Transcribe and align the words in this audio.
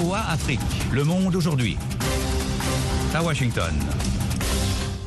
VOA 0.00 0.20
Afrique, 0.30 0.60
le 0.92 1.04
monde 1.04 1.36
aujourd'hui. 1.36 1.76
À 3.14 3.22
Washington. 3.22 3.74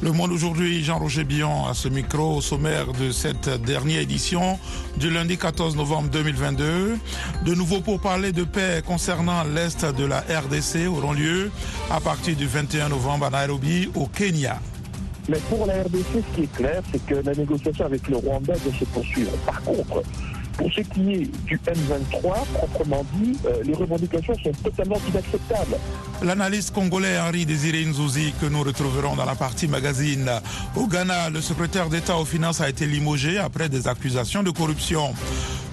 Le 0.03 0.11
Monde 0.11 0.31
aujourd'hui, 0.31 0.83
Jean-Roger 0.83 1.23
Billon 1.23 1.65
à 1.65 1.73
ce 1.73 1.87
micro 1.87 2.35
au 2.35 2.41
sommaire 2.41 2.91
de 2.93 3.09
cette 3.11 3.49
dernière 3.63 4.01
édition 4.01 4.59
du 4.97 5.09
lundi 5.09 5.37
14 5.37 5.75
novembre 5.77 6.09
2022. 6.09 6.97
De 7.43 7.55
nouveau 7.55 7.79
pour 7.79 8.01
parler 8.01 8.31
de 8.33 8.43
paix 8.43 8.83
concernant 8.85 9.43
l'Est 9.43 9.83
de 9.83 10.05
la 10.05 10.19
RDC 10.19 10.87
auront 10.87 11.13
lieu 11.13 11.49
à 11.89 11.99
partir 11.99 12.35
du 12.35 12.45
21 12.45 12.89
novembre 12.89 13.25
à 13.25 13.29
Nairobi 13.31 13.89
au 13.95 14.05
Kenya. 14.05 14.59
Mais 15.27 15.39
pour 15.49 15.65
la 15.65 15.81
RDC, 15.81 16.05
ce 16.13 16.35
qui 16.35 16.43
est 16.43 16.53
clair, 16.53 16.83
c'est 16.91 17.03
que 17.05 17.15
la 17.15 17.33
négociation 17.33 17.85
avec 17.85 18.07
le 18.09 18.17
Rwanda 18.17 18.53
doit 18.53 18.73
se 18.77 18.85
poursuivre. 18.85 19.31
Par 19.45 19.59
contre, 19.63 20.03
pour 20.57 20.71
ce 20.71 20.81
qui 20.81 21.13
est 21.13 21.45
du 21.45 21.57
M23, 21.57 22.45
proprement 22.53 23.05
dit, 23.13 23.37
euh, 23.45 23.63
les 23.63 23.73
revendications 23.73 24.35
sont 24.43 24.51
totalement 24.63 24.97
inacceptables. 25.09 25.75
L'analyste 26.23 26.73
congolais 26.73 27.19
Henri 27.19 27.45
Désiré 27.45 27.83
Nzouzi, 27.85 28.33
que 28.39 28.45
nous 28.45 28.63
retrouverons 28.63 29.15
dans 29.15 29.25
la 29.25 29.35
partie 29.35 29.67
magazine. 29.67 30.29
Au 30.75 30.87
Ghana, 30.87 31.29
le 31.29 31.41
secrétaire 31.41 31.89
d'État 31.89 32.17
aux 32.17 32.25
Finances 32.25 32.61
a 32.61 32.69
été 32.69 32.85
limogé 32.85 33.37
après 33.37 33.69
des 33.69 33.87
accusations 33.87 34.43
de 34.43 34.51
corruption. 34.51 35.13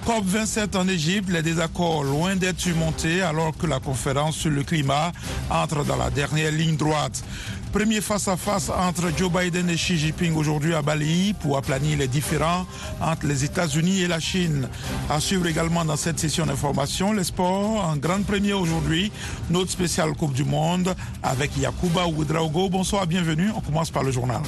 COP27 0.05 0.77
en 0.77 0.87
Égypte, 0.87 1.29
les 1.29 1.43
désaccords 1.43 2.03
loin 2.03 2.35
d'être 2.35 2.59
surmontés 2.59 3.21
alors 3.21 3.55
que 3.55 3.67
la 3.67 3.79
conférence 3.79 4.35
sur 4.35 4.49
le 4.49 4.63
climat 4.63 5.11
entre 5.49 5.83
dans 5.85 5.95
la 5.95 6.09
dernière 6.09 6.51
ligne 6.51 6.75
droite. 6.75 7.23
Premier 7.71 8.01
face-à-face 8.01 8.69
entre 8.69 9.11
Joe 9.15 9.31
Biden 9.31 9.69
et 9.69 9.75
Xi 9.75 9.97
Jinping 9.97 10.35
aujourd'hui 10.35 10.73
à 10.73 10.81
Bali 10.81 11.33
pour 11.39 11.55
aplanir 11.55 11.99
les 11.99 12.07
différends 12.07 12.65
entre 12.99 13.27
les 13.27 13.45
États-Unis 13.45 14.01
et 14.01 14.07
la 14.07 14.19
Chine. 14.19 14.67
À 15.09 15.19
suivre 15.19 15.47
également 15.47 15.85
dans 15.85 15.95
cette 15.95 16.19
session 16.19 16.45
d'information, 16.45 17.13
les 17.13 17.23
sports 17.23 17.85
en 17.85 17.95
grande 17.95 18.25
première 18.25 18.59
aujourd'hui, 18.59 19.11
notre 19.49 19.71
spéciale 19.71 20.13
Coupe 20.13 20.33
du 20.33 20.43
Monde 20.43 20.95
avec 21.21 21.55
Yakuba 21.57 22.07
Ouedraogo. 22.07 22.69
Bonsoir, 22.69 23.05
bienvenue. 23.07 23.51
On 23.55 23.61
commence 23.61 23.91
par 23.91 24.03
le 24.03 24.11
journal. 24.11 24.41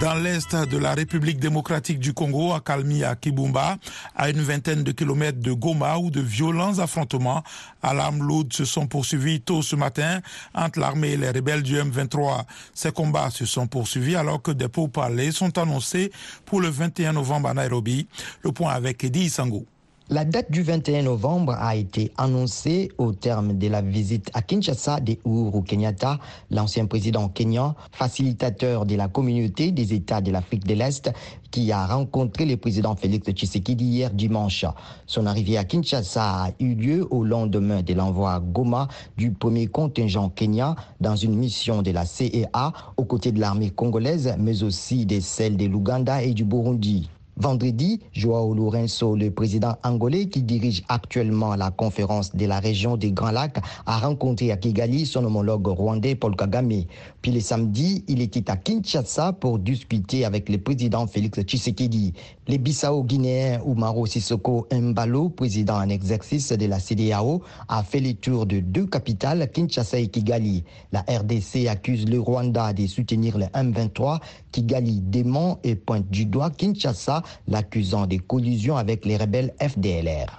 Dans 0.00 0.14
l'est 0.14 0.56
de 0.56 0.78
la 0.78 0.94
République 0.94 1.38
démocratique 1.38 1.98
du 1.98 2.14
Congo, 2.14 2.54
à 2.54 2.60
Kalmi, 2.60 3.04
à 3.04 3.16
Kibumba, 3.16 3.76
à 4.16 4.30
une 4.30 4.40
vingtaine 4.40 4.82
de 4.82 4.92
kilomètres 4.92 5.40
de 5.40 5.52
Goma, 5.52 5.98
où 5.98 6.10
de 6.10 6.22
violents 6.22 6.78
affrontements 6.78 7.42
à 7.82 7.92
l'arme 7.92 8.22
lourde 8.26 8.50
se 8.50 8.64
sont 8.64 8.86
poursuivis 8.86 9.42
tôt 9.42 9.60
ce 9.60 9.76
matin 9.76 10.20
entre 10.54 10.78
l'armée 10.80 11.10
et 11.10 11.16
les 11.18 11.28
rebelles 11.28 11.62
du 11.62 11.76
M23. 11.76 12.44
Ces 12.72 12.92
combats 12.92 13.28
se 13.28 13.44
sont 13.44 13.66
poursuivis 13.66 14.16
alors 14.16 14.40
que 14.40 14.52
des 14.52 14.68
pourparlers 14.68 15.32
sont 15.32 15.58
annoncés 15.58 16.10
pour 16.46 16.62
le 16.62 16.68
21 16.68 17.12
novembre 17.12 17.50
à 17.50 17.54
Nairobi. 17.54 18.08
Le 18.40 18.52
point 18.52 18.72
avec 18.72 19.04
Eddie 19.04 19.28
Sango. 19.28 19.66
La 20.12 20.24
date 20.24 20.50
du 20.50 20.62
21 20.62 21.04
novembre 21.04 21.54
a 21.56 21.76
été 21.76 22.10
annoncée 22.16 22.90
au 22.98 23.12
terme 23.12 23.56
de 23.56 23.68
la 23.68 23.80
visite 23.80 24.28
à 24.34 24.42
Kinshasa 24.42 24.98
d'Ouru 24.98 25.62
Kenyatta, 25.62 26.18
l'ancien 26.50 26.86
président 26.86 27.28
kenyan, 27.28 27.76
facilitateur 27.92 28.86
de 28.86 28.96
la 28.96 29.06
communauté 29.06 29.70
des 29.70 29.94
États 29.94 30.20
de 30.20 30.32
l'Afrique 30.32 30.64
de 30.66 30.74
l'Est, 30.74 31.12
qui 31.52 31.70
a 31.70 31.86
rencontré 31.86 32.44
le 32.44 32.56
président 32.56 32.96
Félix 32.96 33.30
Tshisekedi 33.30 33.84
hier 33.84 34.10
dimanche. 34.10 34.64
Son 35.06 35.26
arrivée 35.26 35.56
à 35.56 35.62
Kinshasa 35.62 36.24
a 36.24 36.50
eu 36.58 36.74
lieu 36.74 37.06
au 37.12 37.22
lendemain 37.22 37.82
de 37.82 37.94
l'envoi 37.94 38.32
à 38.32 38.40
Goma 38.40 38.88
du 39.16 39.30
premier 39.30 39.68
contingent 39.68 40.28
kenyan 40.30 40.74
dans 41.00 41.14
une 41.14 41.36
mission 41.36 41.82
de 41.82 41.92
la 41.92 42.04
CEA 42.04 42.72
aux 42.96 43.04
côtés 43.04 43.30
de 43.30 43.38
l'armée 43.38 43.70
congolaise, 43.70 44.34
mais 44.40 44.64
aussi 44.64 45.06
de 45.06 45.20
celles 45.20 45.56
de 45.56 45.66
l'Ouganda 45.66 46.20
et 46.20 46.34
du 46.34 46.44
Burundi. 46.44 47.08
Vendredi, 47.40 48.00
Joao 48.12 48.52
Lourenço, 48.52 49.16
le 49.16 49.30
président 49.30 49.74
angolais 49.82 50.26
qui 50.26 50.42
dirige 50.42 50.82
actuellement 50.88 51.56
la 51.56 51.70
conférence 51.70 52.36
de 52.36 52.44
la 52.44 52.60
région 52.60 52.98
des 52.98 53.12
Grands 53.12 53.30
Lacs, 53.30 53.56
a 53.86 53.98
rencontré 53.98 54.52
à 54.52 54.58
Kigali 54.58 55.06
son 55.06 55.24
homologue 55.24 55.66
rwandais 55.66 56.14
Paul 56.16 56.36
Kagame. 56.36 56.84
Puis 57.22 57.32
le 57.32 57.40
samedi, 57.40 58.04
il 58.08 58.20
était 58.20 58.50
à 58.50 58.56
Kinshasa 58.58 59.32
pour 59.32 59.58
discuter 59.58 60.26
avec 60.26 60.50
le 60.50 60.58
président 60.58 61.06
Félix 61.06 61.40
Tshisekedi. 61.40 62.12
Les 62.46 62.58
Bissau-Guinéens 62.58 63.60
Oumaro 63.64 64.04
Sissoko 64.04 64.66
Mbalo, 64.70 65.30
président 65.30 65.76
en 65.76 65.88
exercice 65.88 66.52
de 66.52 66.66
la 66.66 66.78
CDAO, 66.78 67.42
a 67.68 67.82
fait 67.82 68.00
le 68.00 68.12
tour 68.12 68.44
de 68.44 68.60
deux 68.60 68.86
capitales, 68.86 69.50
Kinshasa 69.50 69.98
et 69.98 70.08
Kigali. 70.08 70.64
La 70.92 71.00
RDC 71.08 71.68
accuse 71.70 72.06
le 72.06 72.20
Rwanda 72.20 72.74
de 72.74 72.86
soutenir 72.86 73.38
le 73.38 73.46
M23. 73.46 74.18
Kigali 74.52 75.00
dément 75.00 75.58
et 75.64 75.74
pointe 75.74 76.10
du 76.10 76.26
doigt 76.26 76.50
Kinshasa 76.50 77.22
l'accusant 77.48 78.06
de 78.06 78.16
collusion 78.16 78.76
avec 78.76 79.04
les 79.04 79.16
rebelles 79.16 79.52
FDLR. 79.60 80.38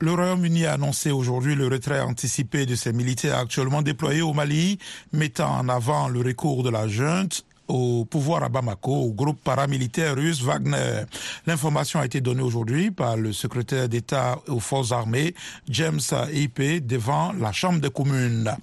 Le 0.00 0.12
Royaume-Uni 0.12 0.66
a 0.66 0.72
annoncé 0.72 1.10
aujourd'hui 1.10 1.54
le 1.54 1.68
retrait 1.68 2.00
anticipé 2.00 2.66
de 2.66 2.74
ses 2.74 2.92
militaires 2.92 3.38
actuellement 3.38 3.80
déployés 3.80 4.22
au 4.22 4.32
Mali, 4.32 4.78
mettant 5.12 5.50
en 5.56 5.68
avant 5.68 6.08
le 6.08 6.20
recours 6.20 6.62
de 6.62 6.70
la 6.70 6.88
junte 6.88 7.44
au 7.68 8.04
pouvoir 8.04 8.42
à 8.42 8.48
Bamako, 8.48 8.92
au 8.92 9.12
groupe 9.12 9.40
paramilitaire 9.42 10.14
russe 10.14 10.42
Wagner. 10.42 11.02
L'information 11.46 12.00
a 12.00 12.06
été 12.06 12.20
donnée 12.20 12.42
aujourd'hui 12.42 12.90
par 12.90 13.16
le 13.16 13.32
secrétaire 13.32 13.88
d'État 13.88 14.38
aux 14.48 14.60
forces 14.60 14.92
armées, 14.92 15.34
James 15.68 16.00
IP, 16.32 16.86
devant 16.86 17.32
la 17.32 17.52
Chambre 17.52 17.80
des 17.80 17.90
communes. 17.90 18.54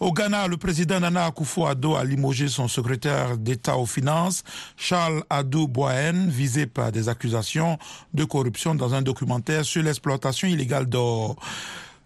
Au 0.00 0.12
Ghana, 0.12 0.48
le 0.48 0.56
président 0.56 1.00
Nana 1.00 1.26
Akufo-Addo 1.28 1.94
a 1.96 2.04
limogé 2.04 2.48
son 2.48 2.68
secrétaire 2.68 3.38
d'État 3.38 3.76
aux 3.76 3.86
finances, 3.86 4.42
Charles 4.76 5.22
Adou 5.30 5.68
Boen, 5.68 6.28
visé 6.28 6.66
par 6.66 6.92
des 6.92 7.08
accusations 7.08 7.78
de 8.14 8.24
corruption 8.24 8.74
dans 8.74 8.94
un 8.94 9.02
documentaire 9.02 9.64
sur 9.64 9.82
l'exploitation 9.82 10.48
illégale 10.48 10.86
d'or. 10.86 11.36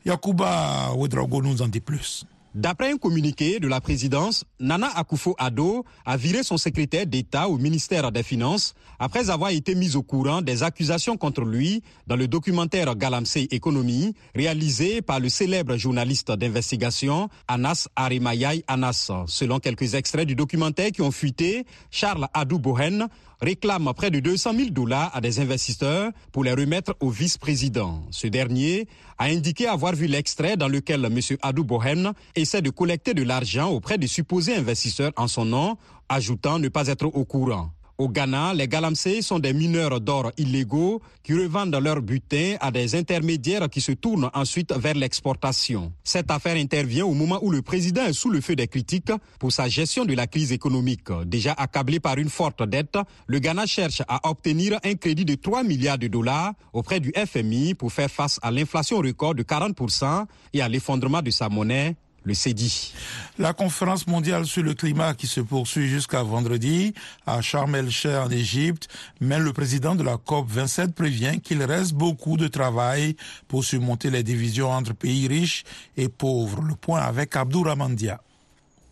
Yakuba 0.04 0.92
Ouedraogo 0.96 1.42
nous 1.42 1.62
en 1.62 1.68
dit 1.68 1.80
plus. 1.80 2.26
D'après 2.54 2.92
un 2.92 2.98
communiqué 2.98 3.60
de 3.60 3.66
la 3.68 3.80
présidence, 3.80 4.44
Nana 4.60 4.88
Akufo-Addo 4.88 5.86
a 6.04 6.16
viré 6.18 6.42
son 6.42 6.58
secrétaire 6.58 7.06
d'État 7.06 7.48
au 7.48 7.56
ministère 7.56 8.12
des 8.12 8.22
Finances 8.22 8.74
après 8.98 9.30
avoir 9.30 9.50
été 9.50 9.74
mis 9.74 9.96
au 9.96 10.02
courant 10.02 10.42
des 10.42 10.62
accusations 10.62 11.16
contre 11.16 11.42
lui 11.42 11.82
dans 12.06 12.16
le 12.16 12.28
documentaire 12.28 12.94
Galamsey 12.94 13.48
Économie 13.50 14.14
réalisé 14.34 15.00
par 15.00 15.18
le 15.18 15.30
célèbre 15.30 15.76
journaliste 15.78 16.30
d'investigation 16.30 17.30
Anas 17.48 17.88
Arimayai 17.96 18.64
Anas. 18.66 19.10
Selon 19.28 19.58
quelques 19.58 19.94
extraits 19.94 20.28
du 20.28 20.34
documentaire 20.34 20.92
qui 20.92 21.00
ont 21.00 21.10
fuité, 21.10 21.64
Charles 21.90 22.28
Adou 22.34 22.58
Bohen 22.58 23.08
réclame 23.42 23.92
près 23.94 24.10
de 24.10 24.20
200 24.20 24.54
000 24.56 24.70
dollars 24.70 25.10
à 25.14 25.20
des 25.20 25.40
investisseurs 25.40 26.12
pour 26.30 26.44
les 26.44 26.52
remettre 26.52 26.94
au 27.00 27.10
vice-président. 27.10 28.02
Ce 28.10 28.28
dernier 28.28 28.86
a 29.18 29.24
indiqué 29.24 29.66
avoir 29.66 29.94
vu 29.94 30.06
l'extrait 30.06 30.56
dans 30.56 30.68
lequel 30.68 31.04
M. 31.04 31.18
Adou 31.42 31.64
Bohen 31.64 32.12
essaie 32.36 32.62
de 32.62 32.70
collecter 32.70 33.14
de 33.14 33.24
l'argent 33.24 33.68
auprès 33.70 33.98
de 33.98 34.06
supposés 34.06 34.54
investisseurs 34.54 35.12
en 35.16 35.26
son 35.26 35.44
nom, 35.44 35.76
ajoutant 36.08 36.58
ne 36.58 36.68
pas 36.68 36.86
être 36.86 37.06
au 37.06 37.24
courant. 37.24 37.70
Au 38.02 38.08
Ghana, 38.08 38.52
les 38.52 38.66
galamsey 38.66 39.22
sont 39.22 39.38
des 39.38 39.52
mineurs 39.52 40.00
d'or 40.00 40.32
illégaux 40.36 41.00
qui 41.22 41.34
revendent 41.34 41.76
leur 41.76 42.02
butin 42.02 42.56
à 42.58 42.72
des 42.72 42.96
intermédiaires 42.96 43.70
qui 43.70 43.80
se 43.80 43.92
tournent 43.92 44.28
ensuite 44.34 44.72
vers 44.72 44.94
l'exportation. 44.94 45.92
Cette 46.02 46.28
affaire 46.32 46.56
intervient 46.56 47.06
au 47.06 47.14
moment 47.14 47.38
où 47.42 47.52
le 47.52 47.62
président 47.62 48.04
est 48.04 48.12
sous 48.12 48.28
le 48.28 48.40
feu 48.40 48.56
des 48.56 48.66
critiques 48.66 49.12
pour 49.38 49.52
sa 49.52 49.68
gestion 49.68 50.04
de 50.04 50.14
la 50.14 50.26
crise 50.26 50.50
économique. 50.50 51.12
Déjà 51.26 51.52
accablé 51.52 52.00
par 52.00 52.18
une 52.18 52.28
forte 52.28 52.64
dette, 52.68 52.98
le 53.28 53.38
Ghana 53.38 53.66
cherche 53.66 54.02
à 54.08 54.28
obtenir 54.28 54.80
un 54.82 54.94
crédit 54.94 55.24
de 55.24 55.36
3 55.36 55.62
milliards 55.62 55.98
de 55.98 56.08
dollars 56.08 56.54
auprès 56.72 56.98
du 56.98 57.12
FMI 57.14 57.74
pour 57.74 57.92
faire 57.92 58.10
face 58.10 58.40
à 58.42 58.50
l'inflation 58.50 58.98
record 58.98 59.36
de 59.36 59.44
40% 59.44 60.26
et 60.54 60.60
à 60.60 60.68
l'effondrement 60.68 61.22
de 61.22 61.30
sa 61.30 61.48
monnaie 61.48 61.94
le 62.24 62.34
CEDI. 62.34 62.92
La 63.38 63.52
conférence 63.52 64.06
mondiale 64.06 64.46
sur 64.46 64.62
le 64.62 64.74
climat 64.74 65.14
qui 65.14 65.26
se 65.26 65.40
poursuit 65.40 65.88
jusqu'à 65.88 66.22
vendredi 66.22 66.94
à 67.26 67.40
Sharm 67.40 67.74
el-Sheikh 67.74 68.16
en 68.16 68.30
Égypte, 68.30 68.88
mais 69.20 69.38
le 69.38 69.52
président 69.52 69.94
de 69.94 70.02
la 70.02 70.16
COP 70.16 70.48
27 70.48 70.94
prévient 70.94 71.40
qu'il 71.40 71.62
reste 71.62 71.94
beaucoup 71.94 72.36
de 72.36 72.48
travail 72.48 73.16
pour 73.48 73.64
surmonter 73.64 74.10
les 74.10 74.22
divisions 74.22 74.70
entre 74.70 74.94
pays 74.94 75.26
riches 75.26 75.64
et 75.96 76.08
pauvres. 76.08 76.62
Le 76.62 76.74
point 76.74 77.00
avec 77.00 77.36
Abdouramandia. 77.36 78.20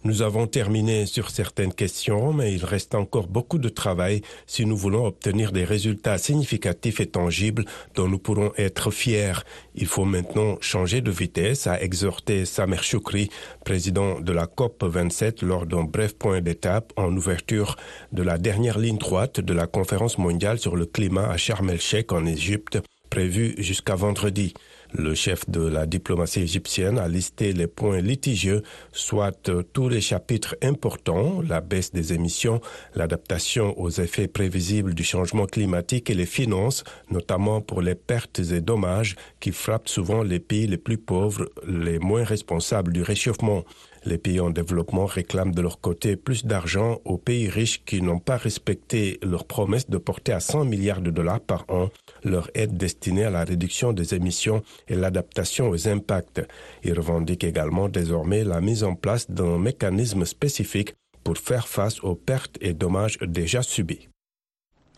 Nous 0.02 0.22
avons 0.22 0.46
terminé 0.46 1.04
sur 1.04 1.28
certaines 1.28 1.74
questions, 1.74 2.32
mais 2.32 2.54
il 2.54 2.64
reste 2.64 2.94
encore 2.94 3.26
beaucoup 3.26 3.58
de 3.58 3.68
travail 3.68 4.22
si 4.46 4.64
nous 4.64 4.76
voulons 4.76 5.04
obtenir 5.04 5.52
des 5.52 5.64
résultats 5.64 6.16
significatifs 6.16 7.00
et 7.00 7.06
tangibles 7.06 7.66
dont 7.94 8.08
nous 8.08 8.18
pourrons 8.18 8.50
être 8.56 8.90
fiers. 8.90 9.44
Il 9.74 9.86
faut 9.86 10.06
maintenant 10.06 10.56
changer 10.62 11.02
de 11.02 11.10
vitesse, 11.10 11.66
a 11.66 11.82
exhorté 11.82 12.46
Samer 12.46 12.82
Choukri, 12.82 13.28
président 13.62 14.20
de 14.20 14.32
la 14.32 14.46
COP 14.46 14.84
27, 14.84 15.42
lors 15.42 15.66
d'un 15.66 15.84
bref 15.84 16.14
point 16.14 16.40
d'étape 16.40 16.94
en 16.96 17.14
ouverture 17.14 17.76
de 18.12 18.22
la 18.22 18.38
dernière 18.38 18.78
ligne 18.78 18.96
droite 18.96 19.40
de 19.40 19.52
la 19.52 19.66
conférence 19.66 20.16
mondiale 20.16 20.58
sur 20.58 20.76
le 20.76 20.86
climat 20.86 21.28
à 21.28 21.36
Sharm 21.36 21.68
el-Sheikh 21.68 22.10
en 22.12 22.24
Égypte, 22.24 22.78
prévue 23.10 23.54
jusqu'à 23.58 23.96
vendredi. 23.96 24.54
Le 24.92 25.14
chef 25.14 25.48
de 25.48 25.60
la 25.60 25.86
diplomatie 25.86 26.40
égyptienne 26.40 26.98
a 26.98 27.06
listé 27.06 27.52
les 27.52 27.68
points 27.68 28.00
litigieux, 28.00 28.62
soit 28.92 29.50
tous 29.72 29.88
les 29.88 30.00
chapitres 30.00 30.56
importants, 30.62 31.42
la 31.48 31.60
baisse 31.60 31.92
des 31.92 32.12
émissions, 32.12 32.60
l'adaptation 32.96 33.78
aux 33.80 33.90
effets 33.90 34.26
prévisibles 34.26 34.94
du 34.94 35.04
changement 35.04 35.46
climatique 35.46 36.10
et 36.10 36.14
les 36.14 36.26
finances, 36.26 36.82
notamment 37.08 37.60
pour 37.60 37.82
les 37.82 37.94
pertes 37.94 38.40
et 38.40 38.60
dommages 38.60 39.14
qui 39.38 39.52
frappent 39.52 39.88
souvent 39.88 40.24
les 40.24 40.40
pays 40.40 40.66
les 40.66 40.78
plus 40.78 40.98
pauvres, 40.98 41.48
les 41.66 42.00
moins 42.00 42.24
responsables 42.24 42.92
du 42.92 43.02
réchauffement. 43.02 43.64
Les 44.04 44.18
pays 44.18 44.40
en 44.40 44.50
développement 44.50 45.06
réclament 45.06 45.54
de 45.54 45.60
leur 45.60 45.80
côté 45.80 46.16
plus 46.16 46.46
d'argent 46.46 47.00
aux 47.04 47.18
pays 47.18 47.48
riches 47.48 47.84
qui 47.84 48.02
n'ont 48.02 48.18
pas 48.18 48.38
respecté 48.38 49.20
leur 49.22 49.44
promesse 49.44 49.88
de 49.88 49.98
porter 49.98 50.32
à 50.32 50.40
100 50.40 50.64
milliards 50.64 51.02
de 51.02 51.10
dollars 51.10 51.40
par 51.40 51.64
an 51.68 51.90
leur 52.24 52.50
aide 52.54 52.76
destinée 52.76 53.24
à 53.24 53.30
la 53.30 53.44
réduction 53.44 53.92
des 53.92 54.14
émissions 54.14 54.62
et 54.88 54.94
l'adaptation 54.94 55.68
aux 55.68 55.88
impacts. 55.88 56.42
Ils 56.84 56.94
revendiquent 56.94 57.44
également 57.44 57.88
désormais 57.88 58.44
la 58.44 58.60
mise 58.60 58.84
en 58.84 58.94
place 58.94 59.30
d'un 59.30 59.58
mécanisme 59.58 60.24
spécifique 60.24 60.94
pour 61.24 61.38
faire 61.38 61.68
face 61.68 62.00
aux 62.02 62.14
pertes 62.14 62.56
et 62.60 62.72
dommages 62.72 63.18
déjà 63.20 63.62
subis. 63.62 64.08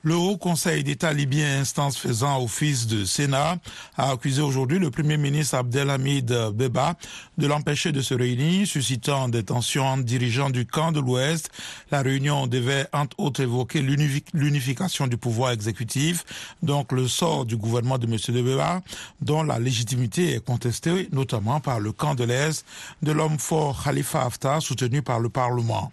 Le 0.05 0.17
Haut 0.17 0.37
Conseil 0.37 0.83
d'État 0.83 1.13
libyen, 1.13 1.61
instance 1.61 1.97
faisant 1.97 2.43
office 2.43 2.89
de 2.89 3.05
Sénat, 3.05 3.59
a 3.97 4.11
accusé 4.11 4.43
aujourd'hui 4.43 4.81
le 4.81 4.91
Premier 4.91 5.17
ministre 5.17 5.55
Abdelhamid 5.55 6.27
Beba 6.55 6.97
de 7.39 7.47
l'empêcher 7.47 7.93
de 7.93 8.01
se 8.01 8.13
réunir, 8.13 8.67
suscitant 8.67 9.29
des 9.29 9.45
tensions 9.45 9.87
entre 9.87 10.03
dirigeants 10.03 10.51
du 10.51 10.67
camp 10.67 10.91
de 10.91 10.99
l'Ouest. 10.99 11.51
La 11.93 12.03
réunion 12.03 12.49
devait 12.49 12.89
entre 12.93 13.21
autres 13.21 13.43
évoquer 13.43 13.81
l'unification 13.81 15.07
du 15.07 15.17
pouvoir 15.17 15.53
exécutif, 15.53 16.25
donc 16.65 16.91
le 16.91 17.07
sort 17.07 17.47
du 17.47 17.57
gouvernement 17.57 17.99
de 17.99 18.09
M. 18.09 18.17
Beba, 18.45 18.83
dont 19.21 19.45
la 19.45 19.61
légitimité 19.61 20.35
est 20.35 20.45
contestée 20.45 21.11
notamment 21.13 21.61
par 21.61 21.79
le 21.79 21.93
camp 21.93 22.17
de 22.17 22.25
l'Est 22.25 22.67
de 23.03 23.13
l'homme 23.13 23.39
fort 23.39 23.85
Khalifa 23.85 24.23
Haftar, 24.23 24.63
soutenu 24.63 25.01
par 25.01 25.21
le 25.21 25.29
Parlement. 25.29 25.93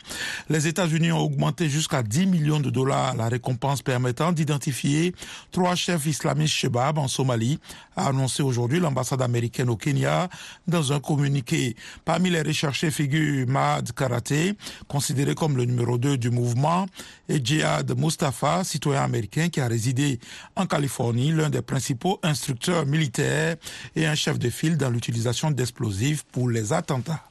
Les 0.50 0.66
États-Unis 0.66 1.12
ont 1.12 1.20
augmenté 1.20 1.70
jusqu'à 1.70 2.02
10 2.02 2.26
millions 2.26 2.60
de 2.60 2.72
dollars 2.72 3.16
la 3.16 3.30
récompense 3.30 3.84
permettant 4.00 4.32
d'identifier 4.32 5.14
trois 5.52 5.76
chefs 5.76 6.06
islamistes 6.06 6.54
Shebab 6.54 6.98
en 6.98 7.10
Somalie, 7.10 7.60
a 7.98 8.08
annoncé 8.08 8.42
aujourd'hui 8.42 8.80
l'ambassade 8.80 9.22
américaine 9.22 9.70
au 9.70 9.76
Kenya 9.76 10.30
dans 10.70 10.94
un 10.94 11.02
communiqué. 11.02 11.76
Parmi 12.06 12.30
les 12.30 12.42
recherchés 12.42 12.92
figurent 12.92 13.46
Mahad 13.50 13.92
Karate, 13.92 14.56
considéré 14.88 15.36
comme 15.36 15.58
le 15.58 15.66
numéro 15.66 15.98
2 15.98 16.18
du 16.18 16.30
mouvement, 16.30 16.86
et 17.28 17.44
Jihad 17.44 17.94
Mustafa, 17.98 18.64
citoyen 18.64 19.04
américain 19.04 19.50
qui 19.50 19.60
a 19.60 19.68
résidé 19.68 20.22
en 20.56 20.66
Californie, 20.66 21.34
l'un 21.34 21.50
des 21.50 21.62
principaux 21.62 22.22
instructeurs 22.24 22.86
militaires 22.86 23.58
et 23.98 24.08
un 24.08 24.16
chef 24.16 24.40
de 24.40 24.50
file 24.50 24.78
dans 24.78 24.90
l'utilisation 24.90 25.52
d'explosifs 25.52 26.24
pour 26.32 26.50
les 26.50 26.72
attentats. 26.72 27.26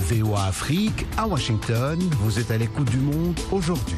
VOA 0.00 0.46
Afrique, 0.46 1.06
à 1.16 1.28
Washington, 1.28 1.98
vous 2.20 2.38
êtes 2.40 2.50
à 2.50 2.58
l'écoute 2.58 2.90
du 2.90 2.98
monde 2.98 3.38
aujourd'hui. 3.50 3.96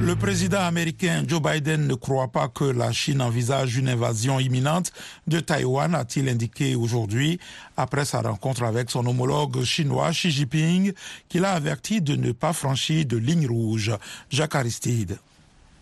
Le 0.00 0.14
président 0.14 0.60
américain 0.60 1.24
Joe 1.26 1.40
Biden 1.40 1.86
ne 1.86 1.94
croit 1.94 2.28
pas 2.28 2.48
que 2.48 2.64
la 2.64 2.92
Chine 2.92 3.22
envisage 3.22 3.76
une 3.76 3.88
invasion 3.88 4.38
imminente 4.38 4.92
de 5.26 5.40
Taïwan, 5.40 5.94
a-t-il 5.94 6.28
indiqué 6.28 6.74
aujourd'hui, 6.74 7.40
après 7.76 8.04
sa 8.04 8.20
rencontre 8.20 8.62
avec 8.62 8.90
son 8.90 9.06
homologue 9.06 9.64
chinois 9.64 10.10
Xi 10.10 10.30
Jinping, 10.30 10.92
qu'il 11.28 11.44
a 11.44 11.52
averti 11.52 12.02
de 12.02 12.14
ne 12.14 12.32
pas 12.32 12.52
franchir 12.52 13.06
de 13.06 13.16
ligne 13.16 13.48
rouge. 13.48 13.90
Jacques 14.30 14.54
Aristide. 14.54 15.18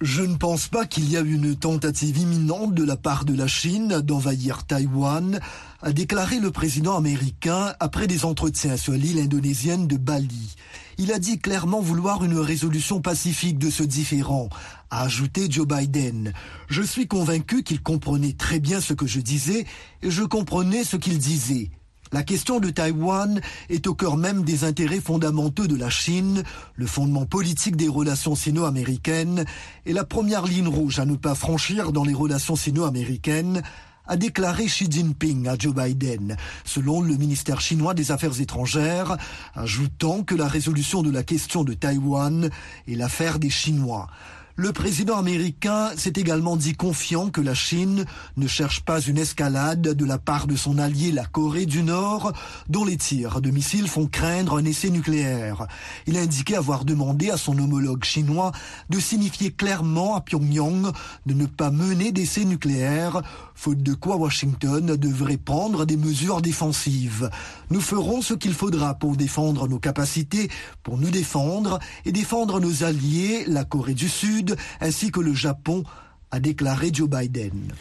Je 0.00 0.22
ne 0.22 0.36
pense 0.36 0.68
pas 0.68 0.86
qu'il 0.86 1.08
y 1.08 1.16
a 1.16 1.20
une 1.20 1.54
tentative 1.54 2.18
imminente 2.18 2.74
de 2.74 2.84
la 2.84 2.96
part 2.96 3.24
de 3.24 3.34
la 3.34 3.46
Chine 3.46 4.00
d'envahir 4.00 4.66
Taïwan, 4.66 5.38
a 5.82 5.92
déclaré 5.92 6.40
le 6.40 6.50
président 6.50 6.96
américain 6.96 7.74
après 7.78 8.08
des 8.08 8.24
entretiens 8.24 8.76
sur 8.76 8.92
l'île 8.92 9.20
indonésienne 9.20 9.86
de 9.86 9.96
Bali. 9.96 10.56
Il 10.98 11.12
a 11.12 11.18
dit 11.18 11.38
clairement 11.38 11.80
vouloir 11.80 12.24
une 12.24 12.38
résolution 12.38 13.00
pacifique 13.00 13.58
de 13.58 13.70
ce 13.70 13.84
différend, 13.84 14.48
a 14.90 15.04
ajouté 15.04 15.46
Joe 15.48 15.66
Biden. 15.66 16.32
Je 16.68 16.82
suis 16.82 17.06
convaincu 17.06 17.62
qu'il 17.62 17.80
comprenait 17.80 18.34
très 18.34 18.58
bien 18.58 18.80
ce 18.80 18.94
que 18.94 19.06
je 19.06 19.20
disais 19.20 19.64
et 20.02 20.10
je 20.10 20.22
comprenais 20.22 20.82
ce 20.82 20.96
qu'il 20.96 21.18
disait. 21.18 21.70
La 22.12 22.22
question 22.22 22.60
de 22.60 22.70
Taïwan 22.70 23.40
est 23.68 23.86
au 23.86 23.94
cœur 23.94 24.16
même 24.16 24.44
des 24.44 24.64
intérêts 24.64 25.00
fondamentaux 25.00 25.66
de 25.66 25.76
la 25.76 25.90
Chine, 25.90 26.42
le 26.76 26.86
fondement 26.86 27.26
politique 27.26 27.76
des 27.76 27.88
relations 27.88 28.34
sino-américaines 28.34 29.44
et 29.86 29.92
la 29.92 30.04
première 30.04 30.46
ligne 30.46 30.68
rouge 30.68 30.98
à 30.98 31.06
ne 31.06 31.16
pas 31.16 31.34
franchir 31.34 31.92
dans 31.92 32.04
les 32.04 32.14
relations 32.14 32.56
sino-américaines, 32.56 33.62
a 34.06 34.16
déclaré 34.16 34.66
Xi 34.66 34.86
Jinping 34.90 35.48
à 35.48 35.56
Joe 35.58 35.74
Biden, 35.74 36.36
selon 36.64 37.00
le 37.00 37.16
ministère 37.16 37.60
chinois 37.60 37.94
des 37.94 38.12
Affaires 38.12 38.38
étrangères, 38.40 39.16
ajoutant 39.54 40.22
que 40.22 40.34
la 40.34 40.46
résolution 40.46 41.02
de 41.02 41.10
la 41.10 41.22
question 41.22 41.64
de 41.64 41.72
Taïwan 41.72 42.50
est 42.86 42.94
l'affaire 42.94 43.38
des 43.38 43.50
Chinois. 43.50 44.08
Le 44.56 44.72
président 44.72 45.16
américain 45.16 45.90
s'est 45.96 46.12
également 46.14 46.56
dit 46.56 46.74
confiant 46.74 47.28
que 47.28 47.40
la 47.40 47.54
Chine 47.54 48.04
ne 48.36 48.46
cherche 48.46 48.82
pas 48.84 49.00
une 49.00 49.18
escalade 49.18 49.80
de 49.80 50.04
la 50.04 50.16
part 50.16 50.46
de 50.46 50.54
son 50.54 50.78
allié 50.78 51.10
la 51.10 51.24
Corée 51.24 51.66
du 51.66 51.82
Nord, 51.82 52.32
dont 52.68 52.84
les 52.84 52.96
tirs 52.96 53.40
de 53.40 53.50
missiles 53.50 53.88
font 53.88 54.06
craindre 54.06 54.56
un 54.56 54.64
essai 54.64 54.90
nucléaire. 54.90 55.66
Il 56.06 56.16
a 56.16 56.20
indiqué 56.20 56.54
avoir 56.54 56.84
demandé 56.84 57.30
à 57.30 57.36
son 57.36 57.58
homologue 57.58 58.04
chinois 58.04 58.52
de 58.90 59.00
signifier 59.00 59.50
clairement 59.50 60.14
à 60.14 60.20
Pyongyang 60.20 60.92
de 61.26 61.34
ne 61.34 61.46
pas 61.46 61.72
mener 61.72 62.12
d'essais 62.12 62.44
nucléaires, 62.44 63.22
faute 63.56 63.82
de 63.82 63.94
quoi 63.94 64.14
Washington 64.14 64.94
devrait 64.94 65.36
prendre 65.36 65.84
des 65.84 65.96
mesures 65.96 66.42
défensives. 66.42 67.28
Nous 67.70 67.80
ferons 67.80 68.22
ce 68.22 68.34
qu'il 68.34 68.54
faudra 68.54 68.94
pour 68.94 69.16
défendre 69.16 69.66
nos 69.66 69.80
capacités, 69.80 70.48
pour 70.84 70.96
nous 70.96 71.10
défendre 71.10 71.80
et 72.04 72.12
défendre 72.12 72.60
nos 72.60 72.84
alliés, 72.84 73.42
la 73.48 73.64
Corée 73.64 73.94
du 73.94 74.08
Sud, 74.08 74.43
ainsi 74.80 75.10
que 75.10 75.20
le 75.20 75.34
Japon 75.34 75.84
a 76.34 76.40
déclaré 76.40 76.90
Joe 76.92 77.08
Biden. 77.08 77.72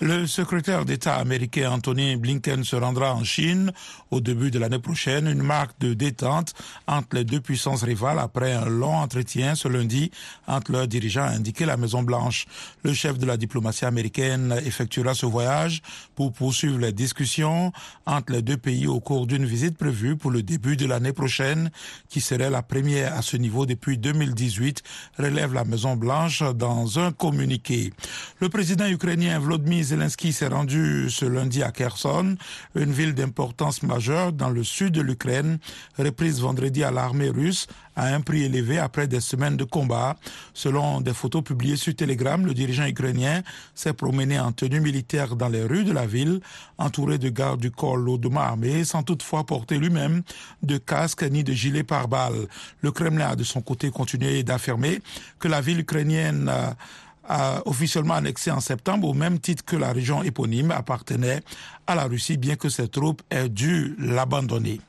Le 0.00 0.26
secrétaire 0.26 0.84
d'État 0.84 1.14
américain 1.14 1.70
Anthony 1.70 2.16
Blinken 2.16 2.62
se 2.62 2.76
rendra 2.76 3.14
en 3.14 3.24
Chine 3.24 3.72
au 4.10 4.20
début 4.20 4.50
de 4.50 4.58
l'année 4.58 4.78
prochaine, 4.78 5.26
une 5.26 5.42
marque 5.42 5.78
de 5.80 5.94
détente 5.94 6.52
entre 6.86 7.16
les 7.16 7.24
deux 7.24 7.40
puissances 7.40 7.84
rivales 7.84 8.18
après 8.18 8.52
un 8.52 8.66
long 8.66 8.96
entretien 8.96 9.54
ce 9.54 9.68
lundi 9.68 10.10
entre 10.46 10.72
leurs 10.72 10.88
dirigeants, 10.88 11.22
a 11.22 11.30
indiqué 11.30 11.64
la 11.64 11.78
Maison-Blanche. 11.78 12.46
Le 12.82 12.92
chef 12.92 13.16
de 13.16 13.24
la 13.24 13.38
diplomatie 13.38 13.86
américaine 13.86 14.60
effectuera 14.66 15.14
ce 15.14 15.24
voyage 15.24 15.80
pour 16.14 16.32
poursuivre 16.34 16.78
les 16.78 16.92
discussions 16.92 17.72
entre 18.04 18.32
les 18.32 18.42
deux 18.42 18.58
pays 18.58 18.86
au 18.86 19.00
cours 19.00 19.26
d'une 19.26 19.46
visite 19.46 19.78
prévue 19.78 20.16
pour 20.16 20.30
le 20.30 20.42
début 20.42 20.76
de 20.76 20.84
l'année 20.84 21.14
prochaine, 21.14 21.70
qui 22.10 22.20
serait 22.20 22.50
la 22.50 22.62
première 22.62 23.14
à 23.14 23.22
ce 23.22 23.38
niveau 23.38 23.64
depuis 23.64 23.96
2018, 23.96 24.82
relève 25.18 25.54
la 25.54 25.64
Maison-Blanche 25.64 26.42
dans 26.54 26.98
un 26.98 27.12
communiqué. 27.12 27.92
Le 28.40 28.48
président 28.48 28.86
ukrainien 28.86 29.38
Volodymyr 29.38 29.84
Zelensky 29.84 30.32
s'est 30.32 30.48
rendu 30.48 31.08
ce 31.10 31.24
lundi 31.24 31.62
à 31.62 31.70
Kherson, 31.70 32.36
une 32.74 32.92
ville 32.92 33.14
d'importance 33.14 33.82
majeure 33.82 34.32
dans 34.32 34.50
le 34.50 34.64
sud 34.64 34.94
de 34.94 35.00
l'Ukraine, 35.00 35.58
reprise 35.98 36.40
vendredi 36.40 36.82
à 36.82 36.90
l'armée 36.90 37.28
russe 37.28 37.68
à 37.94 38.06
un 38.06 38.20
prix 38.20 38.44
élevé 38.44 38.78
après 38.78 39.06
des 39.06 39.20
semaines 39.20 39.56
de 39.56 39.64
combat. 39.64 40.16
Selon 40.54 41.00
des 41.00 41.12
photos 41.12 41.42
publiées 41.42 41.76
sur 41.76 41.94
Telegram, 41.94 42.44
le 42.44 42.54
dirigeant 42.54 42.86
ukrainien 42.86 43.42
s'est 43.74 43.92
promené 43.92 44.38
en 44.40 44.52
tenue 44.52 44.80
militaire 44.80 45.36
dans 45.36 45.48
les 45.48 45.62
rues 45.62 45.84
de 45.84 45.92
la 45.92 46.06
ville, 46.06 46.40
entouré 46.78 47.18
de 47.18 47.28
gardes 47.28 47.60
du 47.60 47.70
corps 47.70 47.96
lourdement 47.96 48.40
armés, 48.40 48.84
sans 48.84 49.02
toutefois 49.02 49.44
porter 49.44 49.78
lui-même 49.78 50.22
de 50.62 50.78
casque 50.78 51.22
ni 51.22 51.44
de 51.44 51.52
gilet 51.52 51.84
pare-balles. 51.84 52.48
Le 52.80 52.90
Kremlin 52.92 53.30
a 53.30 53.36
de 53.36 53.44
son 53.44 53.60
côté 53.60 53.90
continué 53.90 54.42
d'affirmer 54.42 55.00
que 55.38 55.48
la 55.48 55.60
ville 55.60 55.80
ukrainienne 55.80 56.50
officiellement 57.64 58.14
annexé 58.14 58.50
en 58.50 58.60
septembre 58.60 59.08
au 59.08 59.14
même 59.14 59.38
titre 59.38 59.64
que 59.64 59.76
la 59.76 59.92
région 59.92 60.22
éponyme 60.22 60.70
appartenait 60.70 61.42
à 61.86 61.94
la 61.94 62.04
Russie, 62.04 62.36
bien 62.36 62.56
que 62.56 62.68
ses 62.68 62.88
troupes 62.88 63.22
aient 63.30 63.48
dû 63.48 63.94
l'abandonner. 63.98 64.80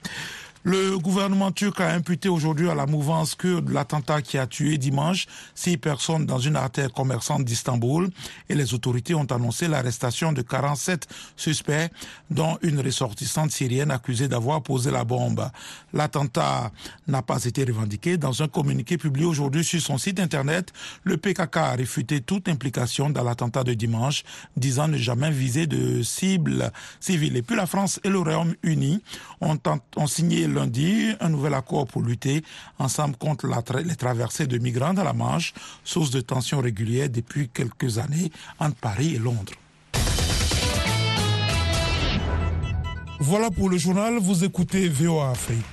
Le 0.65 0.97
gouvernement 0.97 1.51
turc 1.51 1.81
a 1.81 1.89
imputé 1.89 2.29
aujourd'hui 2.29 2.69
à 2.69 2.75
la 2.75 2.85
mouvance 2.85 3.35
kurde 3.35 3.69
l'attentat 3.69 4.21
qui 4.21 4.37
a 4.37 4.47
tué 4.47 4.77
dimanche 4.77 5.27
six 5.55 5.75
personnes 5.75 6.25
dans 6.25 6.39
une 6.39 6.55
artère 6.55 6.93
commerçante 6.93 7.43
d'Istanbul 7.43 8.09
et 8.47 8.55
les 8.55 8.73
autorités 8.73 9.13
ont 9.13 9.25
annoncé 9.25 9.67
l'arrestation 9.67 10.31
de 10.31 10.41
47 10.41 11.05
suspects 11.35 11.91
dont 12.31 12.57
une 12.61 12.79
ressortissante 12.79 13.51
syrienne 13.51 13.91
accusée 13.91 14.29
d'avoir 14.29 14.63
posé 14.63 14.89
la 14.89 15.03
bombe. 15.03 15.49
L'attentat 15.91 16.71
n'a 17.09 17.21
pas 17.21 17.43
été 17.43 17.65
revendiqué. 17.65 18.15
Dans 18.15 18.41
un 18.41 18.47
communiqué 18.47 18.97
publié 18.97 19.25
aujourd'hui 19.25 19.65
sur 19.65 19.81
son 19.81 19.97
site 19.97 20.21
internet, 20.21 20.71
le 21.03 21.17
PKK 21.17 21.57
a 21.57 21.71
réfuté 21.73 22.21
toute 22.21 22.47
implication 22.47 23.09
dans 23.09 23.23
l'attentat 23.23 23.65
de 23.65 23.73
dimanche, 23.73 24.23
disant 24.55 24.87
ne 24.87 24.97
jamais 24.97 25.29
viser 25.29 25.67
de 25.67 26.03
cible 26.03 26.71
civile. 27.01 27.35
Et 27.35 27.41
puis 27.41 27.57
la 27.57 27.65
France 27.65 27.99
et 28.05 28.09
le 28.09 28.19
Royaume-Uni 28.19 29.01
ont, 29.41 29.57
ont 29.97 30.07
signé 30.07 30.47
lundi 30.53 31.11
un 31.19 31.29
nouvel 31.29 31.53
accord 31.53 31.87
pour 31.87 32.01
lutter 32.01 32.43
ensemble 32.79 33.15
contre 33.17 33.47
les 33.83 33.95
traversées 33.95 34.47
de 34.47 34.57
migrants 34.57 34.93
dans 34.93 35.03
la 35.03 35.13
Manche, 35.13 35.53
source 35.83 36.11
de 36.11 36.21
tensions 36.21 36.61
régulières 36.61 37.09
depuis 37.09 37.49
quelques 37.49 37.97
années 37.97 38.31
entre 38.59 38.75
Paris 38.75 39.15
et 39.15 39.19
Londres. 39.19 39.53
Voilà 43.19 43.49
pour 43.51 43.69
le 43.69 43.77
journal, 43.77 44.17
vous 44.19 44.43
écoutez 44.43 44.89
VOA 44.89 45.31
Afrique. 45.31 45.65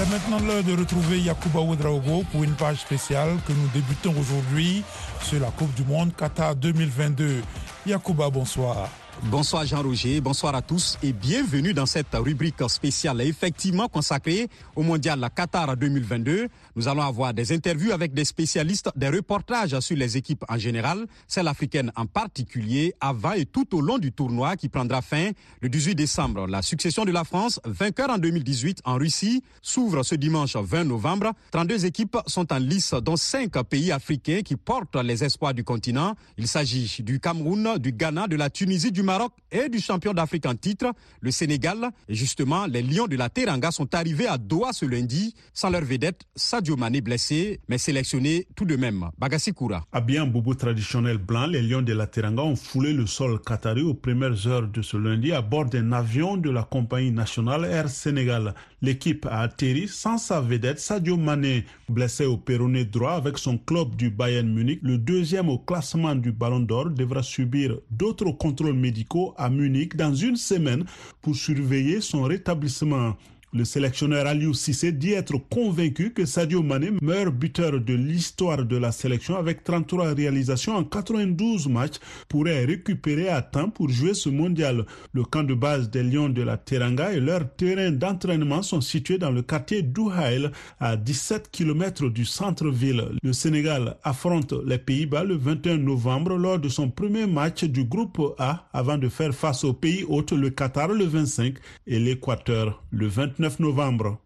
C'est 0.00 0.08
maintenant 0.08 0.40
l'heure 0.40 0.64
de 0.64 0.72
retrouver 0.72 1.20
Yacouba 1.20 1.60
Ouedraogo 1.60 2.24
pour 2.32 2.42
une 2.42 2.54
page 2.54 2.78
spéciale 2.78 3.36
que 3.46 3.52
nous 3.52 3.68
débutons 3.74 4.14
aujourd'hui 4.18 4.82
sur 5.20 5.40
la 5.40 5.50
Coupe 5.50 5.74
du 5.74 5.84
Monde 5.84 6.16
Qatar 6.16 6.56
2022. 6.56 7.42
Yacouba, 7.86 8.30
bonsoir. 8.30 8.88
Bonsoir 9.24 9.66
Jean-Roger, 9.66 10.20
bonsoir 10.22 10.54
à 10.54 10.62
tous 10.62 10.96
et 11.02 11.12
bienvenue 11.12 11.74
dans 11.74 11.84
cette 11.84 12.14
rubrique 12.14 12.62
spéciale 12.68 13.20
effectivement 13.20 13.86
consacrée 13.86 14.48
au 14.74 14.82
Mondial 14.82 15.28
Qatar 15.34 15.76
2022. 15.76 16.48
Nous 16.76 16.88
allons 16.88 17.02
avoir 17.02 17.34
des 17.34 17.52
interviews 17.52 17.92
avec 17.92 18.12
des 18.12 18.24
spécialistes, 18.24 18.90
des 18.96 19.08
reportages 19.08 19.78
sur 19.80 19.96
les 19.96 20.16
équipes 20.16 20.44
en 20.48 20.58
général, 20.58 21.06
celle 21.26 21.48
africaine 21.48 21.92
en 21.96 22.06
particulier, 22.06 22.94
avant 23.00 23.32
et 23.32 23.46
tout 23.46 23.74
au 23.76 23.80
long 23.80 23.98
du 23.98 24.12
tournoi 24.12 24.56
qui 24.56 24.68
prendra 24.68 25.02
fin 25.02 25.30
le 25.60 25.68
18 25.68 25.94
décembre. 25.94 26.46
La 26.46 26.62
succession 26.62 27.04
de 27.04 27.12
la 27.12 27.24
France, 27.24 27.60
vainqueur 27.64 28.10
en 28.10 28.18
2018 28.18 28.80
en 28.84 28.94
Russie, 28.96 29.42
s'ouvre 29.62 30.02
ce 30.02 30.14
dimanche 30.14 30.56
20 30.56 30.84
novembre. 30.84 31.32
32 31.52 31.86
équipes 31.86 32.16
sont 32.26 32.52
en 32.52 32.58
lice, 32.58 32.94
dont 33.02 33.16
5 33.16 33.62
pays 33.64 33.92
africains 33.92 34.42
qui 34.42 34.56
portent 34.56 34.96
les 34.96 35.24
espoirs 35.24 35.54
du 35.54 35.64
continent. 35.64 36.14
Il 36.38 36.48
s'agit 36.48 37.02
du 37.02 37.20
Cameroun, 37.20 37.78
du 37.78 37.92
Ghana, 37.92 38.28
de 38.28 38.36
la 38.36 38.50
Tunisie, 38.50 38.92
du 38.92 39.02
Maroc 39.02 39.32
et 39.50 39.68
du 39.68 39.80
champion 39.80 40.12
d'Afrique 40.12 40.46
en 40.46 40.54
titre, 40.54 40.92
le 41.20 41.30
Sénégal. 41.30 41.90
Et 42.08 42.14
justement, 42.14 42.66
les 42.66 42.82
Lions 42.82 43.06
de 43.06 43.16
la 43.16 43.28
Teranga 43.28 43.70
sont 43.70 43.94
arrivés 43.94 44.26
à 44.26 44.38
Doha 44.38 44.72
ce 44.72 44.84
lundi, 44.84 45.34
sans 45.52 45.70
leur 45.70 45.82
vedette, 45.82 46.22
Sadio 46.60 46.76
Mané 46.76 47.00
blessé, 47.00 47.58
mais 47.70 47.78
sélectionné 47.78 48.46
tout 48.54 48.66
de 48.66 48.76
même. 48.76 49.06
Bagassi 49.18 49.50
Koura. 49.54 49.86
Habillé 49.92 50.20
en 50.20 50.26
boubou 50.26 50.54
traditionnel 50.54 51.16
blanc, 51.16 51.46
les 51.46 51.62
Lions 51.62 51.80
de 51.80 51.94
la 51.94 52.06
Teranga 52.06 52.42
ont 52.42 52.54
foulé 52.54 52.92
le 52.92 53.06
sol 53.06 53.40
qatari 53.40 53.80
aux 53.80 53.94
premières 53.94 54.46
heures 54.46 54.68
de 54.68 54.82
ce 54.82 54.98
lundi 54.98 55.32
à 55.32 55.40
bord 55.40 55.64
d'un 55.64 55.90
avion 55.92 56.36
de 56.36 56.50
la 56.50 56.62
compagnie 56.64 57.12
nationale 57.12 57.64
Air 57.64 57.88
Sénégal. 57.88 58.54
L'équipe 58.82 59.24
a 59.24 59.40
atterri 59.40 59.88
sans 59.88 60.18
sa 60.18 60.42
vedette 60.42 60.80
Sadio 60.80 61.16
Mané, 61.16 61.64
blessé 61.88 62.26
au 62.26 62.36
péroné 62.36 62.84
droit 62.84 63.12
avec 63.12 63.38
son 63.38 63.56
club 63.56 63.96
du 63.96 64.10
Bayern 64.10 64.52
Munich. 64.52 64.80
Le 64.82 64.98
deuxième 64.98 65.48
au 65.48 65.56
classement 65.56 66.14
du 66.14 66.30
Ballon 66.30 66.60
d'Or 66.60 66.90
devra 66.90 67.22
subir 67.22 67.78
d'autres 67.90 68.32
contrôles 68.32 68.74
médicaux 68.74 69.32
à 69.38 69.48
Munich 69.48 69.96
dans 69.96 70.14
une 70.14 70.36
semaine 70.36 70.84
pour 71.22 71.34
surveiller 71.34 72.02
son 72.02 72.24
rétablissement. 72.24 73.16
Le 73.52 73.64
sélectionneur 73.64 74.28
Aliou 74.28 74.54
Cissé 74.54 74.92
dit 74.92 75.10
être 75.10 75.36
convaincu 75.36 76.12
que 76.12 76.24
Sadio 76.24 76.62
Mané, 76.62 76.92
meilleur 77.02 77.32
buteur 77.32 77.80
de 77.80 77.94
l'histoire 77.94 78.64
de 78.64 78.76
la 78.76 78.92
sélection 78.92 79.34
avec 79.36 79.64
33 79.64 80.14
réalisations 80.14 80.76
en 80.76 80.84
92 80.84 81.66
matchs, 81.66 81.96
pourrait 82.28 82.64
récupérer 82.64 83.28
à 83.28 83.42
temps 83.42 83.68
pour 83.68 83.88
jouer 83.88 84.14
ce 84.14 84.28
mondial. 84.28 84.86
Le 85.12 85.24
camp 85.24 85.42
de 85.42 85.54
base 85.54 85.90
des 85.90 86.04
Lions 86.04 86.28
de 86.28 86.42
la 86.42 86.58
Teranga 86.58 87.12
et 87.12 87.18
leur 87.18 87.52
terrain 87.56 87.90
d'entraînement 87.90 88.62
sont 88.62 88.80
situés 88.80 89.18
dans 89.18 89.32
le 89.32 89.42
quartier 89.42 89.82
d'Ouhaïl, 89.82 90.52
à 90.78 90.96
17 90.96 91.50
km 91.50 92.08
du 92.08 92.26
centre-ville. 92.26 93.02
Le 93.20 93.32
Sénégal 93.32 93.96
affronte 94.04 94.54
les 94.64 94.78
Pays-Bas 94.78 95.24
le 95.24 95.34
21 95.34 95.78
novembre 95.78 96.36
lors 96.36 96.60
de 96.60 96.68
son 96.68 96.88
premier 96.88 97.26
match 97.26 97.64
du 97.64 97.82
groupe 97.82 98.20
A 98.38 98.68
avant 98.72 98.96
de 98.96 99.08
faire 99.08 99.34
face 99.34 99.64
au 99.64 99.72
pays 99.72 100.04
hôte 100.08 100.30
le 100.30 100.50
Qatar 100.50 100.86
le 100.86 101.04
25 101.04 101.54
et 101.88 101.98
l'Équateur 101.98 102.84
le 102.92 103.08
29 103.08 103.39
novembre. 103.58 104.18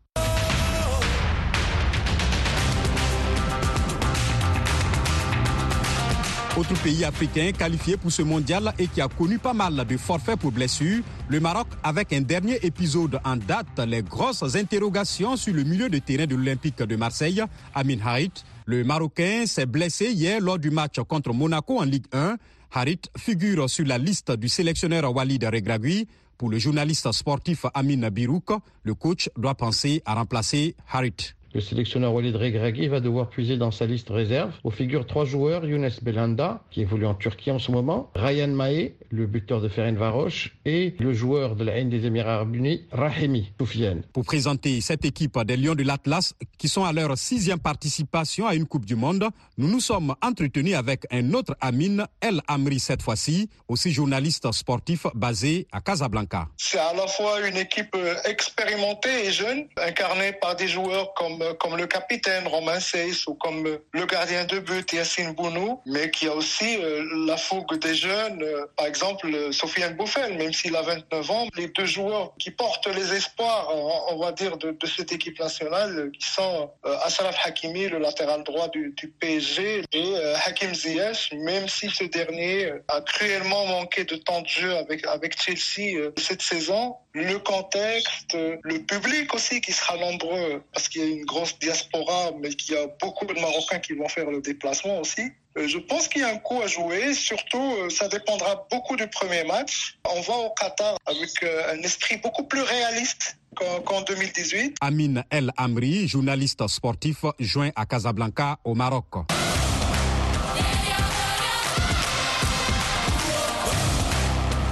Autre 6.56 6.80
pays 6.84 7.04
africain 7.04 7.50
qualifié 7.50 7.96
pour 7.96 8.12
ce 8.12 8.22
mondial 8.22 8.72
et 8.78 8.86
qui 8.86 9.00
a 9.00 9.08
connu 9.08 9.38
pas 9.38 9.52
mal 9.52 9.84
de 9.88 9.96
forfaits 9.96 10.38
pour 10.38 10.52
blessures, 10.52 11.02
le 11.28 11.40
Maroc 11.40 11.66
avec 11.82 12.12
un 12.12 12.20
dernier 12.20 12.58
épisode 12.62 13.18
en 13.24 13.36
date, 13.36 13.66
les 13.88 14.02
grosses 14.02 14.54
interrogations 14.54 15.36
sur 15.36 15.52
le 15.52 15.64
milieu 15.64 15.88
de 15.88 15.98
terrain 15.98 16.26
de 16.26 16.36
l'Olympique 16.36 16.80
de 16.80 16.94
Marseille, 16.94 17.42
Amin 17.74 17.98
Harit. 18.04 18.30
Le 18.66 18.84
Marocain 18.84 19.46
s'est 19.46 19.66
blessé 19.66 20.12
hier 20.12 20.40
lors 20.40 20.60
du 20.60 20.70
match 20.70 21.00
contre 21.08 21.32
Monaco 21.32 21.80
en 21.80 21.84
Ligue 21.84 22.06
1. 22.12 22.36
Harit 22.72 23.00
figure 23.16 23.68
sur 23.68 23.84
la 23.84 23.98
liste 23.98 24.30
du 24.32 24.48
sélectionneur 24.48 25.12
Walid 25.14 25.44
Regragui. 25.44 26.06
Pour 26.38 26.50
le 26.50 26.58
journaliste 26.58 27.10
sportif 27.12 27.64
Amin 27.74 28.10
Birouk, 28.10 28.50
le 28.82 28.94
coach 28.94 29.30
doit 29.36 29.54
penser 29.54 30.02
à 30.04 30.14
remplacer 30.14 30.74
Harit. 30.90 31.34
Le 31.54 31.60
sélectionneur 31.60 32.12
Walid 32.12 32.34
Regragui 32.34 32.88
va 32.88 32.98
devoir 32.98 33.28
puiser 33.30 33.56
dans 33.56 33.70
sa 33.70 33.86
liste 33.86 34.08
réserve 34.10 34.50
où 34.64 34.72
figurent 34.72 35.06
trois 35.06 35.24
joueurs, 35.24 35.64
Younes 35.64 35.88
Belanda, 36.02 36.64
qui 36.72 36.80
évolue 36.80 37.06
en 37.06 37.14
Turquie 37.14 37.52
en 37.52 37.60
ce 37.60 37.70
moment, 37.70 38.10
Ryan 38.16 38.48
Mahé, 38.48 38.96
le 39.10 39.26
buteur 39.26 39.60
de 39.60 39.68
Ferencvaros, 39.68 40.48
et 40.64 40.96
le 40.98 41.12
joueur 41.12 41.54
de 41.54 41.62
la 41.62 41.76
haine 41.78 41.90
des 41.90 42.06
Émirats 42.06 42.34
Arabes 42.34 42.56
Unis, 42.56 42.88
Rahimi 42.90 43.52
Soufiane. 43.56 44.02
Pour 44.12 44.24
présenter 44.24 44.80
cette 44.80 45.04
équipe 45.04 45.38
des 45.44 45.56
Lions 45.56 45.76
de 45.76 45.84
l'Atlas, 45.84 46.34
qui 46.58 46.68
sont 46.68 46.84
à 46.84 46.92
leur 46.92 47.16
sixième 47.16 47.60
participation 47.60 48.48
à 48.48 48.56
une 48.56 48.66
Coupe 48.66 48.84
du 48.84 48.96
Monde, 48.96 49.28
nous 49.56 49.68
nous 49.68 49.78
sommes 49.78 50.12
entretenus 50.22 50.74
avec 50.74 51.06
un 51.12 51.34
autre 51.34 51.56
Amin, 51.60 52.04
El 52.20 52.40
Amri 52.48 52.80
cette 52.80 53.02
fois-ci, 53.02 53.48
aussi 53.68 53.92
journaliste 53.92 54.50
sportif 54.50 55.06
basé 55.14 55.68
à 55.70 55.80
Casablanca. 55.80 56.48
C'est 56.56 56.80
à 56.80 56.94
la 56.94 57.06
fois 57.06 57.46
une 57.46 57.58
équipe 57.58 57.96
expérimentée 58.24 59.26
et 59.26 59.30
jeune, 59.30 59.66
incarnée 59.76 60.32
par 60.40 60.56
des 60.56 60.66
joueurs 60.66 61.14
comme 61.14 61.43
comme 61.58 61.76
le 61.76 61.86
capitaine 61.86 62.46
Romain 62.46 62.80
Seyss 62.80 63.26
ou 63.26 63.34
comme 63.34 63.78
le 63.92 64.06
gardien 64.06 64.44
de 64.44 64.58
but 64.58 64.92
Yassine 64.92 65.32
Bounou, 65.32 65.80
mais 65.86 66.10
qui 66.10 66.28
a 66.28 66.34
aussi 66.34 66.76
euh, 66.78 67.04
la 67.26 67.36
fougue 67.36 67.78
des 67.78 67.94
jeunes, 67.94 68.42
euh, 68.42 68.66
par 68.76 68.86
exemple 68.86 69.52
Sofiane 69.52 69.94
Bouffel, 69.96 70.36
même 70.36 70.52
s'il 70.52 70.74
a 70.76 70.82
29 70.82 71.30
ans, 71.30 71.46
les 71.56 71.68
deux 71.68 71.86
joueurs 71.86 72.32
qui 72.38 72.50
portent 72.50 72.86
les 72.86 73.14
espoirs, 73.14 73.68
on 74.10 74.18
va 74.18 74.32
dire, 74.32 74.56
de, 74.56 74.76
cette 74.86 75.12
équipe 75.12 75.38
nationale, 75.38 76.10
qui 76.18 76.26
sont 76.26 76.70
euh, 76.86 76.96
Hakimi, 77.44 77.88
le 77.88 77.98
latéral 77.98 78.42
droit 78.44 78.68
du, 78.68 78.94
PSG, 79.20 79.84
et 79.92 80.14
Hakim 80.46 80.74
Ziyech, 80.74 81.32
même 81.32 81.68
si 81.68 81.88
ce 81.90 82.04
dernier 82.04 82.72
a 82.88 83.00
cruellement 83.00 83.66
manqué 83.66 84.04
de 84.04 84.16
temps 84.16 84.42
de 84.42 84.48
jeu 84.48 84.76
avec 84.76 85.40
Chelsea 85.40 86.10
cette 86.16 86.42
saison, 86.42 86.96
le 87.14 87.38
contexte, 87.38 88.34
le 88.34 88.78
public 88.80 89.32
aussi 89.34 89.60
qui 89.60 89.72
sera 89.72 89.96
nombreux, 89.96 90.62
parce 90.72 90.88
qu'il 90.88 91.00
y 91.00 91.04
a 91.04 91.08
une 91.08 91.24
grosse 91.24 91.58
diaspora, 91.58 92.32
mais 92.40 92.50
qu'il 92.50 92.74
y 92.74 92.78
a 92.78 92.86
beaucoup 93.00 93.24
de 93.26 93.34
Marocains 93.34 93.78
qui 93.78 93.94
vont 93.94 94.08
faire 94.08 94.30
le 94.30 94.40
déplacement 94.40 95.00
aussi. 95.00 95.30
Euh, 95.56 95.68
je 95.68 95.78
pense 95.78 96.08
qu'il 96.08 96.22
y 96.22 96.24
a 96.24 96.28
un 96.28 96.38
coup 96.38 96.60
à 96.62 96.66
jouer, 96.66 97.14
surtout 97.14 97.76
euh, 97.78 97.88
ça 97.88 98.08
dépendra 98.08 98.66
beaucoup 98.70 98.96
du 98.96 99.06
premier 99.06 99.44
match. 99.44 99.98
On 100.10 100.20
va 100.20 100.34
au 100.34 100.50
Qatar 100.50 100.96
avec 101.06 101.30
euh, 101.42 101.74
un 101.74 101.82
esprit 101.82 102.16
beaucoup 102.16 102.44
plus 102.44 102.62
réaliste 102.62 103.36
qu'en 103.84 104.02
2018. 104.02 104.76
Amin 104.80 105.22
El 105.30 105.52
Amri, 105.56 106.08
journaliste 106.08 106.66
sportif, 106.66 107.24
joint 107.38 107.70
à 107.76 107.86
Casablanca 107.86 108.58
au 108.64 108.74
Maroc. 108.74 109.06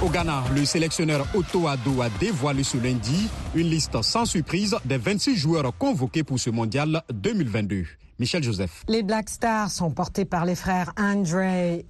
Au 0.03 0.09
Ghana, 0.09 0.43
le 0.53 0.65
sélectionneur 0.65 1.25
Otto 1.33 1.69
Addo 1.69 2.01
a 2.01 2.09
dévoilé 2.19 2.63
ce 2.63 2.75
lundi 2.75 3.29
une 3.55 3.69
liste 3.69 4.01
sans 4.01 4.25
surprise 4.25 4.75
des 4.83 4.97
26 4.97 5.37
joueurs 5.37 5.71
convoqués 5.77 6.25
pour 6.25 6.37
ce 6.37 6.49
mondial 6.49 7.03
2022. 7.13 7.85
Michel 8.19 8.43
Joseph. 8.43 8.83
Les 8.89 9.01
Black 9.01 9.29
Stars 9.29 9.71
sont 9.71 9.91
portés 9.91 10.25
par 10.25 10.43
les 10.43 10.55
frères 10.55 10.91
Andre 10.99 11.39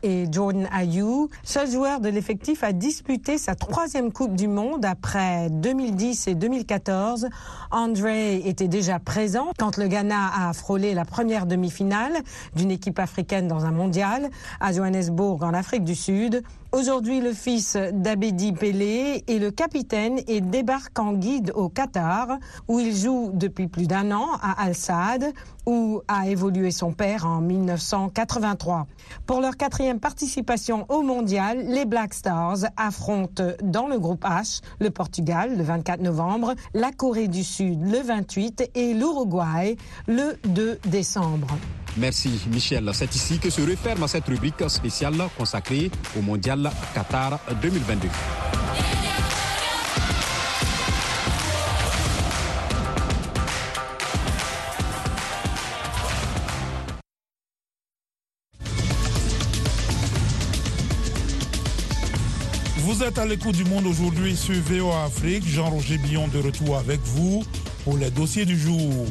et 0.04 0.26
Jordan 0.32 0.70
Ayou. 0.72 1.30
Seul 1.42 1.70
joueur 1.70 2.02
de 2.02 2.10
l'effectif 2.10 2.64
a 2.64 2.72
disputé 2.72 3.40
sa 3.40 3.56
troisième 3.56 4.12
Coupe 4.12 4.36
du 4.36 4.48
Monde 4.48 4.86
après 4.86 5.50
2010 5.50 6.28
et 6.28 6.36
2014. 6.36 7.28
Andre 7.72 8.08
était 8.46 8.68
déjà 8.68 9.00
présent 9.00 9.48
quand 9.58 9.78
le 9.78 9.88
Ghana 9.88 10.50
a 10.50 10.54
frôlé 10.54 10.94
la 10.94 11.04
première 11.04 11.48
demi-finale 11.48 12.14
d'une 12.56 12.70
équipe 12.70 13.00
africaine 13.00 13.48
dans 13.48 13.66
un 13.66 13.72
mondial 13.72 14.30
à 14.60 14.72
Johannesburg 14.72 15.44
en 15.44 15.56
Afrique 15.56 15.84
du 15.84 15.96
Sud. 15.96 16.44
Aujourd'hui, 16.74 17.22
le 17.22 17.34
fils 17.34 17.78
d'Abedi 17.94 18.52
Pelé 18.52 19.24
est 19.28 19.38
le 19.38 19.52
capitaine 19.52 20.20
et 20.28 20.42
débarque 20.42 20.98
en 20.98 21.14
guide 21.14 21.52
au 21.54 21.70
Qatar, 21.70 22.40
où 22.68 22.80
il 22.80 22.96
joue 22.96 23.30
depuis 23.32 23.68
plus 23.68 23.86
d'un 23.86 24.12
an 24.12 24.30
à 24.42 24.64
Al-Saad, 24.64 25.34
où 25.68 26.02
a 26.08 26.28
évolué 26.28 26.72
son 26.72 26.92
père 26.92 27.28
en 27.28 27.42
1983. 27.42 28.88
Pour 29.28 29.40
leur 29.40 29.56
quatrième 29.56 30.00
participation 30.00 30.88
au 30.90 31.04
mondial, 31.04 31.64
les 31.68 31.86
Black 31.86 32.16
Stars 32.16 32.66
affrontent 32.76 33.52
dans 33.62 33.86
le 33.86 34.00
groupe 34.00 34.24
H 34.24 34.62
le 34.80 34.90
Portugal 34.90 35.56
le 35.56 35.64
24 35.64 36.02
novembre, 36.02 36.56
la 36.74 36.92
Corée 36.92 37.28
du 37.28 37.44
Sud 37.44 37.88
le 37.88 38.00
28 38.00 38.72
et 38.74 38.96
l'Uruguay 38.96 39.76
le 40.08 40.40
2 40.48 40.80
décembre. 40.88 41.50
Merci 41.98 42.42
Michel. 42.52 42.90
C'est 42.94 43.14
ici 43.16 43.40
que 43.40 43.50
se 43.50 43.62
referme 43.62 44.08
cette 44.08 44.28
rubrique 44.28 44.68
spéciale 44.68 45.16
consacrée 45.38 45.92
au 46.18 46.22
Mondial 46.22 46.72
Qatar 46.94 47.40
2022. 47.62 48.08
Vous 62.78 63.04
êtes 63.04 63.18
à 63.18 63.26
l'écoute 63.26 63.56
du 63.56 63.66
monde 63.66 63.86
aujourd'hui 63.86 64.36
sur 64.36 64.56
VOA 64.62 65.06
Afrique. 65.06 65.48
Jean-Roger 65.48 65.98
Billon 65.98 66.28
de 66.28 66.40
retour 66.40 66.78
avec 66.78 67.02
vous 67.02 67.44
pour 67.84 67.98
les 67.98 68.10
dossiers 68.10 68.46
du 68.46 68.58
jour. 68.58 69.08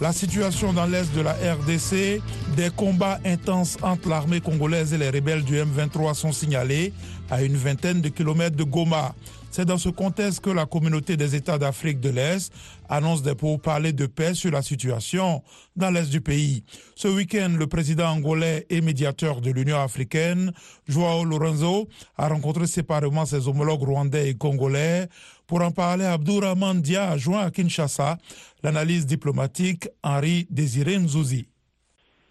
La 0.00 0.14
situation 0.14 0.72
dans 0.72 0.86
l'est 0.86 1.14
de 1.14 1.20
la 1.20 1.34
RDC, 1.34 2.22
des 2.56 2.70
combats 2.74 3.20
intenses 3.26 3.76
entre 3.82 4.08
l'armée 4.08 4.40
congolaise 4.40 4.94
et 4.94 4.98
les 4.98 5.10
rebelles 5.10 5.44
du 5.44 5.56
M23 5.56 6.14
sont 6.14 6.32
signalés 6.32 6.94
à 7.30 7.42
une 7.42 7.56
vingtaine 7.56 8.00
de 8.00 8.08
kilomètres 8.08 8.56
de 8.56 8.64
Goma. 8.64 9.14
C'est 9.50 9.66
dans 9.66 9.78
ce 9.78 9.88
contexte 9.88 10.40
que 10.40 10.50
la 10.50 10.64
communauté 10.64 11.16
des 11.16 11.34
États 11.34 11.58
d'Afrique 11.58 12.00
de 12.00 12.08
l'Est 12.08 12.52
annonce 12.88 13.22
des 13.22 13.34
pourparlers 13.34 13.92
de 13.92 14.06
paix 14.06 14.32
sur 14.32 14.52
la 14.52 14.62
situation 14.62 15.42
dans 15.76 15.90
l'Est 15.90 16.08
du 16.08 16.20
pays. 16.20 16.62
Ce 16.94 17.08
week-end, 17.08 17.52
le 17.58 17.66
président 17.66 18.10
angolais 18.10 18.64
et 18.70 18.80
médiateur 18.80 19.40
de 19.40 19.50
l'Union 19.50 19.80
africaine, 19.80 20.52
Joao 20.88 21.24
Lorenzo, 21.24 21.88
a 22.16 22.28
rencontré 22.28 22.68
séparément 22.68 23.26
ses 23.26 23.48
homologues 23.48 23.82
rwandais 23.82 24.30
et 24.30 24.34
congolais. 24.34 25.08
Pour 25.50 25.62
en 25.62 25.72
parler, 25.72 26.04
Abdourahman 26.04 26.80
Dia 26.80 27.10
a 27.10 27.16
joint 27.16 27.40
à 27.40 27.50
Kinshasa 27.50 28.18
l'analyse 28.62 29.04
diplomatique 29.04 29.88
Henri 30.00 30.46
Désiré 30.48 30.96
Nzouzi. 30.96 31.48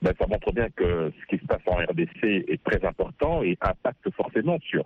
Ben, 0.01 0.13
ça 0.17 0.25
montre 0.25 0.53
bien 0.53 0.69
que 0.69 1.11
ce 1.19 1.25
qui 1.27 1.41
se 1.41 1.45
passe 1.45 1.59
en 1.65 1.75
RDC 1.75 2.23
est 2.47 2.63
très 2.63 2.81
important 2.88 3.43
et 3.43 3.57
impacte 3.59 4.09
forcément 4.15 4.57
sur 4.61 4.85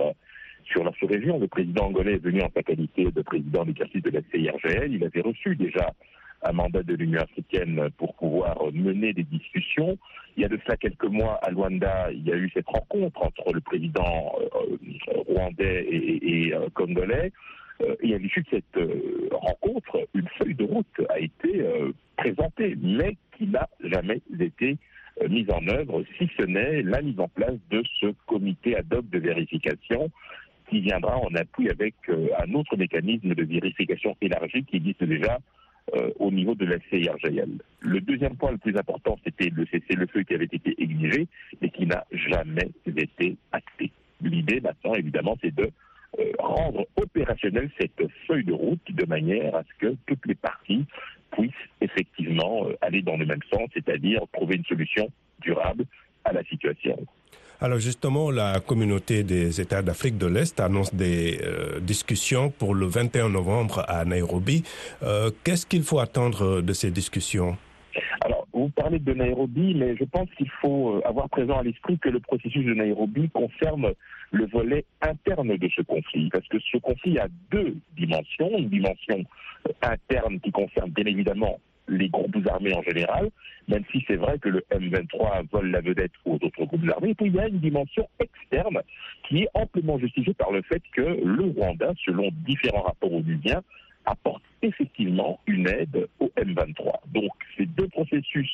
sur 0.64 0.84
la 0.84 0.92
sous-région. 0.94 1.38
Le 1.38 1.48
président 1.48 1.86
angolais 1.86 2.14
est 2.14 2.24
venu 2.24 2.42
en 2.42 2.50
sa 2.56 2.64
qualité 2.64 3.06
de 3.06 3.22
président 3.22 3.66
d'exercice 3.66 4.02
de 4.02 4.10
la 4.10 4.22
CIRGL. 4.32 4.92
Il 4.92 5.04
avait 5.04 5.22
reçu 5.22 5.56
déjà 5.56 5.94
un 6.42 6.54
mandat 6.54 6.82
de 6.82 6.96
l'Union 6.96 7.22
africaine 7.22 7.90
pour 8.00 8.16
pouvoir 8.16 8.58
mener 8.74 9.14
des 9.14 9.26
discussions. 9.26 9.96
Il 10.38 10.42
y 10.42 10.46
a 10.46 10.50
de 10.50 10.60
cela 10.66 10.76
quelques 10.78 11.06
mois 11.06 11.36
à 11.44 11.52
Luanda, 11.52 12.12
il 12.12 12.28
y 12.28 12.32
a 12.32 12.36
eu 12.36 12.50
cette 12.52 12.68
rencontre 12.68 13.22
entre 13.22 13.54
le 13.54 13.62
président 13.62 14.34
euh, 14.42 14.78
rwandais 15.28 15.86
et, 15.88 16.48
et 16.48 16.56
euh, 16.56 16.68
congolais. 16.74 17.32
Euh, 17.82 17.96
et 18.02 18.14
à 18.14 18.18
l'issue 18.18 18.42
de 18.42 18.48
cette 18.52 18.78
euh, 18.78 19.30
rencontre, 19.32 20.08
une 20.14 20.28
feuille 20.38 20.56
de 20.56 20.64
route 20.64 21.02
a 21.10 21.20
été 21.20 21.62
euh, 21.62 21.92
présentée, 22.18 22.76
mais 22.82 23.18
qui 23.38 23.48
n'a 23.48 23.68
jamais 23.84 24.22
été 24.40 24.78
mise 25.30 25.50
en 25.52 25.68
œuvre, 25.68 26.04
si 26.18 26.28
ce 26.40 26.44
n'est 26.44 26.82
la 26.82 27.00
mise 27.04 27.20
en 27.20 27.28
place 27.28 27.58
de 27.70 27.84
ce 28.00 28.08
comité 28.26 28.76
ad 28.76 28.92
hoc 28.92 29.08
de 29.12 29.20
vérification 29.20 30.10
qui 30.68 30.82
viendra 30.82 31.20
en 31.20 31.36
appui 31.36 31.70
avec 31.70 31.94
un 32.10 32.52
autre 32.56 32.76
mécanisme 32.78 33.36
de 33.36 33.44
vérification 33.44 34.18
élargie 34.22 34.64
qui 34.64 34.78
existe 34.78 35.04
déjà 35.04 35.38
au 36.18 36.32
niveau 36.32 36.56
de 36.56 36.66
la 36.66 36.78
CIRGL. 36.90 37.60
Le 37.82 38.02
deuxième 38.02 38.36
point 38.38 38.54
le 38.54 38.58
plus 38.58 38.76
important, 38.76 39.20
c'était 39.24 39.52
le 39.54 39.68
cessez-le-feu 39.68 40.24
qui 40.24 40.34
avait 40.34 40.46
été 40.46 40.74
exigé, 40.82 41.28
mais 41.62 41.70
qui 41.70 41.86
n'a 41.86 42.06
jamais 42.12 42.72
été 42.88 43.38
acté. 43.52 43.92
L'idée 44.20 44.62
maintenant, 44.62 44.96
évidemment, 44.96 45.38
c'est 45.44 45.54
de 45.54 45.70
rendre 46.40 46.86
opérationnelle 46.96 47.70
cette 47.80 48.02
feuille 48.28 48.44
de 48.44 48.54
route 48.54 48.82
de 48.90 49.06
manière 49.06 49.56
à 49.56 49.64
ce 49.64 49.88
que 49.88 49.96
toutes 50.06 50.26
les 50.26 50.36
parties 50.36 50.86
puissent 51.32 51.52
effectivement 51.82 52.68
euh, 52.68 52.76
aller 52.82 53.02
dans 53.02 53.18
le 53.18 53.26
même 53.26 53.42
sens, 53.52 53.70
c'est-à-dire 53.74 54.22
trouver 54.32 54.56
une 54.56 54.66
solution 54.66 55.10
durable 55.42 55.86
à 56.24 56.34
la 56.34 56.44
situation. 56.44 56.98
Alors 57.62 57.80
justement, 57.80 58.30
la 58.30 58.60
communauté 58.60 59.24
des 59.24 59.62
États 59.62 59.82
d'Afrique 59.82 60.18
de 60.18 60.28
l'Est 60.28 60.60
annonce 60.60 60.94
des 60.94 61.40
euh, 61.44 61.80
discussions 61.80 62.50
pour 62.50 62.76
le 62.76 62.86
21 62.86 63.30
novembre 63.30 63.86
à 63.88 64.04
Nairobi. 64.06 64.64
Euh, 65.02 65.32
Qu'est-ce 65.44 65.66
qu'il 65.66 65.84
faut 65.84 66.00
attendre 66.00 66.62
de 66.62 66.74
ces 66.74 66.92
discussions? 66.92 67.58
Vous 68.64 68.70
parlez 68.70 69.00
de 69.00 69.14
Nairobi, 69.14 69.76
mais 69.76 69.98
je 69.98 70.06
pense 70.06 70.30
qu'il 70.38 70.50
faut 70.62 71.02
avoir 71.04 71.28
présent 71.30 71.58
à 71.60 71.64
l'esprit 71.64 72.00
que 72.00 72.08
le 72.08 72.22
processus 72.22 72.66
de 72.66 72.74
Nairobi 72.74 73.30
concerne 73.30 73.92
le 74.32 74.46
volet 74.46 74.86
interne 75.02 75.58
de 75.58 75.70
ce 75.76 75.82
conflit, 75.82 76.30
parce 76.30 76.48
que 76.48 76.60
ce 76.60 76.78
conflit 76.78 77.20
a 77.20 77.28
deux 77.52 77.76
dimensions, 77.98 78.58
une 78.58 78.70
dimension 78.70 79.22
interne 79.82 80.40
qui 80.40 80.52
concerne 80.52 80.92
bien 80.92 81.06
évidemment 81.06 81.60
les 81.90 82.08
groupes 82.08 82.38
armés 82.50 82.74
en 82.74 82.82
général, 82.84 83.30
même 83.68 83.84
si 83.92 84.02
c'est 84.08 84.16
vrai 84.16 84.40
que 84.40 84.48
le 84.48 84.64
M23 84.72 85.50
vole 85.52 85.72
la 85.72 85.82
vedette 85.82 86.14
aux 86.24 86.36
autres 86.36 86.64
groupes 86.64 86.90
armés. 86.90 87.10
Et 87.10 87.16
puis 87.16 87.28
il 87.28 87.36
y 87.36 87.40
a 87.40 87.50
une 87.50 87.60
dimension 87.60 88.08
externe 88.20 88.80
qui 89.28 89.44
est 89.44 89.50
amplement 89.56 90.00
justifiée 90.00 90.34
par 90.36 90.52
le 90.52 90.62
fait 90.62 90.82
que 90.94 91.02
le 91.02 91.44
Rwanda, 91.44 91.92
selon 92.06 92.30
différents 92.46 92.84
rapports 92.84 93.14
onusiens, 93.14 93.62
apporte 94.06 94.44
effectivement 94.62 95.40
une 95.48 95.68
aide 95.68 96.08
au 96.20 96.32
M23. 96.38 97.00
Donc 97.14 97.32
ces 97.58 97.66
deux 97.66 97.88
processus 97.88 98.50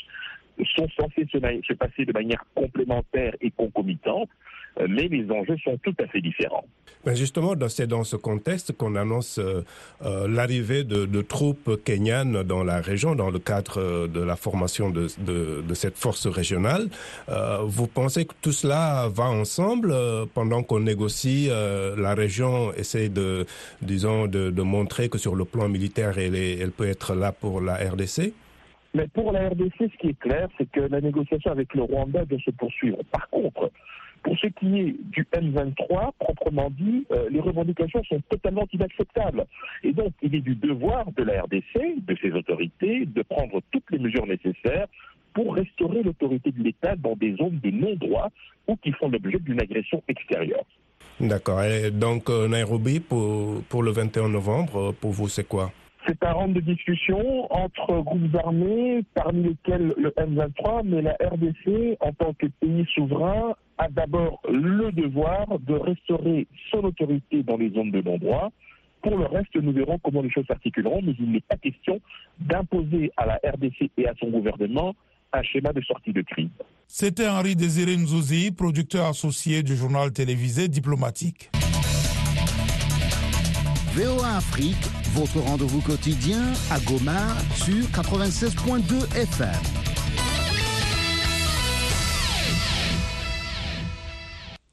sont 0.75 0.87
censés 0.99 1.27
se, 1.31 1.39
se 1.39 1.73
passer 1.73 2.05
de 2.05 2.13
manière 2.13 2.43
complémentaire 2.55 3.35
et 3.41 3.51
concomitante, 3.51 4.29
mais 4.77 5.07
les 5.07 5.29
enjeux 5.31 5.57
sont 5.63 5.77
tout 5.83 5.95
à 5.99 6.07
fait 6.07 6.21
différents. 6.21 6.65
Ben 7.05 7.15
justement, 7.15 7.53
c'est 7.69 7.87
dans 7.87 8.03
ce 8.03 8.17
contexte 8.17 8.73
qu'on 8.73 8.95
annonce 8.95 9.39
euh, 9.39 9.63
euh, 10.03 10.27
l'arrivée 10.27 10.83
de, 10.83 11.21
troupes 11.21 11.81
kenyanes 11.85 12.43
dans 12.43 12.63
la 12.63 12.81
région, 12.81 13.15
dans 13.15 13.29
le 13.29 13.39
cadre 13.39 14.07
de 14.07 14.19
la 14.21 14.35
formation 14.35 14.89
de, 14.89 15.07
cette 15.73 15.97
force 15.97 16.27
régionale. 16.27 16.89
Euh, 17.29 17.59
vous 17.63 17.87
pensez 17.87 18.25
que 18.25 18.33
tout 18.41 18.51
cela 18.51 19.07
va 19.13 19.25
ensemble 19.25 19.91
euh, 19.93 20.25
pendant 20.33 20.61
qu'on 20.61 20.81
négocie 20.81 21.49
La 21.49 22.15
région 22.15 22.73
essaie 22.73 23.07
de, 23.07 23.45
disons, 23.81 24.27
de, 24.27 24.61
montrer 24.61 25.07
que 25.07 25.17
sur 25.17 25.35
le 25.35 25.45
plan 25.45 25.69
militaire, 25.69 26.17
elle 26.17 26.71
peut 26.71 26.87
être 26.87 27.15
là 27.15 27.31
pour 27.31 27.61
la 27.61 27.75
RDC 27.75 28.33
mais 28.93 29.07
pour 29.07 29.31
la 29.31 29.49
RDC, 29.49 29.73
ce 29.79 29.97
qui 29.97 30.07
est 30.09 30.19
clair, 30.19 30.47
c'est 30.57 30.69
que 30.69 30.81
la 30.81 31.01
négociation 31.01 31.51
avec 31.51 31.73
le 31.75 31.83
Rwanda 31.83 32.25
doit 32.25 32.39
se 32.39 32.51
poursuivre. 32.51 32.97
Par 33.11 33.29
contre, 33.29 33.71
pour 34.23 34.37
ce 34.37 34.47
qui 34.47 34.79
est 34.79 34.95
du 35.11 35.25
M23, 35.33 36.11
proprement 36.19 36.69
dit, 36.71 37.05
euh, 37.11 37.29
les 37.29 37.39
revendications 37.39 38.03
sont 38.03 38.21
totalement 38.29 38.67
inacceptables. 38.73 39.45
Et 39.83 39.93
donc, 39.93 40.13
il 40.21 40.35
est 40.35 40.41
du 40.41 40.55
devoir 40.55 41.05
de 41.15 41.23
la 41.23 41.43
RDC, 41.43 42.05
de 42.05 42.17
ses 42.21 42.31
autorités, 42.31 43.05
de 43.05 43.21
prendre 43.21 43.61
toutes 43.71 43.89
les 43.91 43.99
mesures 43.99 44.25
nécessaires 44.25 44.87
pour 45.33 45.55
restaurer 45.55 46.03
l'autorité 46.03 46.51
de 46.51 46.63
l'État 46.63 46.95
dans 46.95 47.15
des 47.15 47.35
zones 47.35 47.59
de 47.63 47.69
non-droit 47.69 48.29
ou 48.67 48.75
qui 48.77 48.91
font 48.93 49.09
l'objet 49.09 49.39
d'une 49.39 49.61
agression 49.61 50.03
extérieure. 50.07 50.65
D'accord. 51.19 51.63
Et 51.63 51.91
donc, 51.91 52.29
euh, 52.29 52.47
Nairobi, 52.47 52.99
pour, 52.99 53.61
pour 53.69 53.83
le 53.83 53.91
21 53.91 54.29
novembre, 54.29 54.93
pour 54.99 55.11
vous, 55.11 55.27
c'est 55.27 55.47
quoi? 55.47 55.71
C'est 56.09 56.23
un 56.23 56.31
round 56.31 56.55
de 56.55 56.61
discussion 56.61 57.45
entre 57.53 58.01
groupes 58.01 58.35
armés, 58.35 59.03
parmi 59.13 59.43
lesquels 59.43 59.93
le 59.95 60.09
M23, 60.09 60.81
mais 60.83 61.01
la 61.03 61.15
RDC, 61.21 61.97
en 61.99 62.11
tant 62.13 62.33
que 62.33 62.47
pays 62.47 62.85
souverain, 62.95 63.53
a 63.77 63.89
d'abord 63.89 64.41
le 64.49 64.91
devoir 64.91 65.59
de 65.59 65.75
restaurer 65.75 66.47
son 66.71 66.79
autorité 66.79 67.43
dans 67.43 67.57
les 67.57 67.69
zones 67.71 67.91
de 67.91 68.01
non-droit. 68.01 68.51
Pour 69.03 69.17
le 69.17 69.25
reste, 69.25 69.55
nous 69.55 69.71
verrons 69.71 69.99
comment 70.03 70.21
les 70.21 70.31
choses 70.31 70.45
s'articuleront, 70.47 71.01
mais 71.03 71.13
il 71.19 71.31
n'est 71.31 71.41
pas 71.41 71.57
question 71.57 71.99
d'imposer 72.39 73.11
à 73.15 73.27
la 73.27 73.39
RDC 73.45 73.91
et 73.97 74.07
à 74.07 74.13
son 74.19 74.29
gouvernement 74.29 74.95
un 75.31 75.43
schéma 75.43 75.71
de 75.73 75.81
sortie 75.81 76.11
de 76.11 76.23
crise. 76.23 76.49
C'était 76.87 77.27
Henri 77.27 77.55
Désiré 77.55 77.95
Nzouzi, 77.95 78.51
producteur 78.51 79.05
associé 79.05 79.61
du 79.61 79.75
journal 79.75 80.11
télévisé 80.11 80.67
diplomatique. 80.69 81.51
VOA 83.95 84.37
Afrique, 84.37 84.77
votre 85.13 85.39
rendez-vous 85.39 85.81
quotidien 85.81 86.43
à 86.69 86.79
Goma 86.81 87.35
sur 87.55 87.87
96.2 87.89 89.15
FM. 89.17 89.49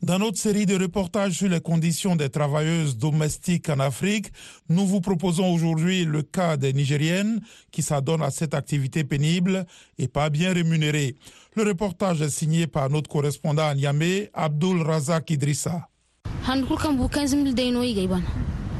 Dans 0.02 0.18
notre 0.18 0.37
série 0.38 0.66
de 0.66 0.76
reportages 0.79 1.33
sur 1.33 1.48
les 1.48 1.61
conditions 1.61 2.14
des 2.14 2.29
travailleuses 2.29 2.98
domestiques 2.98 3.70
en 3.70 3.81
Afrique, 3.81 4.26
nous 4.68 4.87
vous 4.87 5.00
proposons 5.00 5.50
aujourd'hui 5.52 6.05
le 6.05 6.22
cas 6.22 6.57
des 6.59 6.74
Nigériennes 6.74 7.40
qui 7.72 7.81
s'adonnent 7.83 8.22
à 8.22 8.31
cette 8.31 8.52
activité 8.55 9.02
pénible 9.02 9.66
et 9.98 10.09
pas 10.09 10.29
bien 10.29 10.52
rémunérée. 10.52 11.16
Le 11.57 11.62
reportage 11.62 12.20
est 12.20 12.29
signé 12.31 12.66
par 12.66 12.90
notre 12.90 13.09
correspondant 13.09 13.66
à 13.66 13.74
Niamey, 13.74 14.31
Abdul 14.35 14.83
Razak 14.83 15.31
Idrissa. 15.31 15.88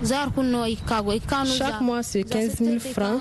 Chaque 0.05 1.81
mois, 1.81 2.03
c'est 2.03 2.23
15 2.23 2.57
000 2.59 2.79
francs 2.81 3.21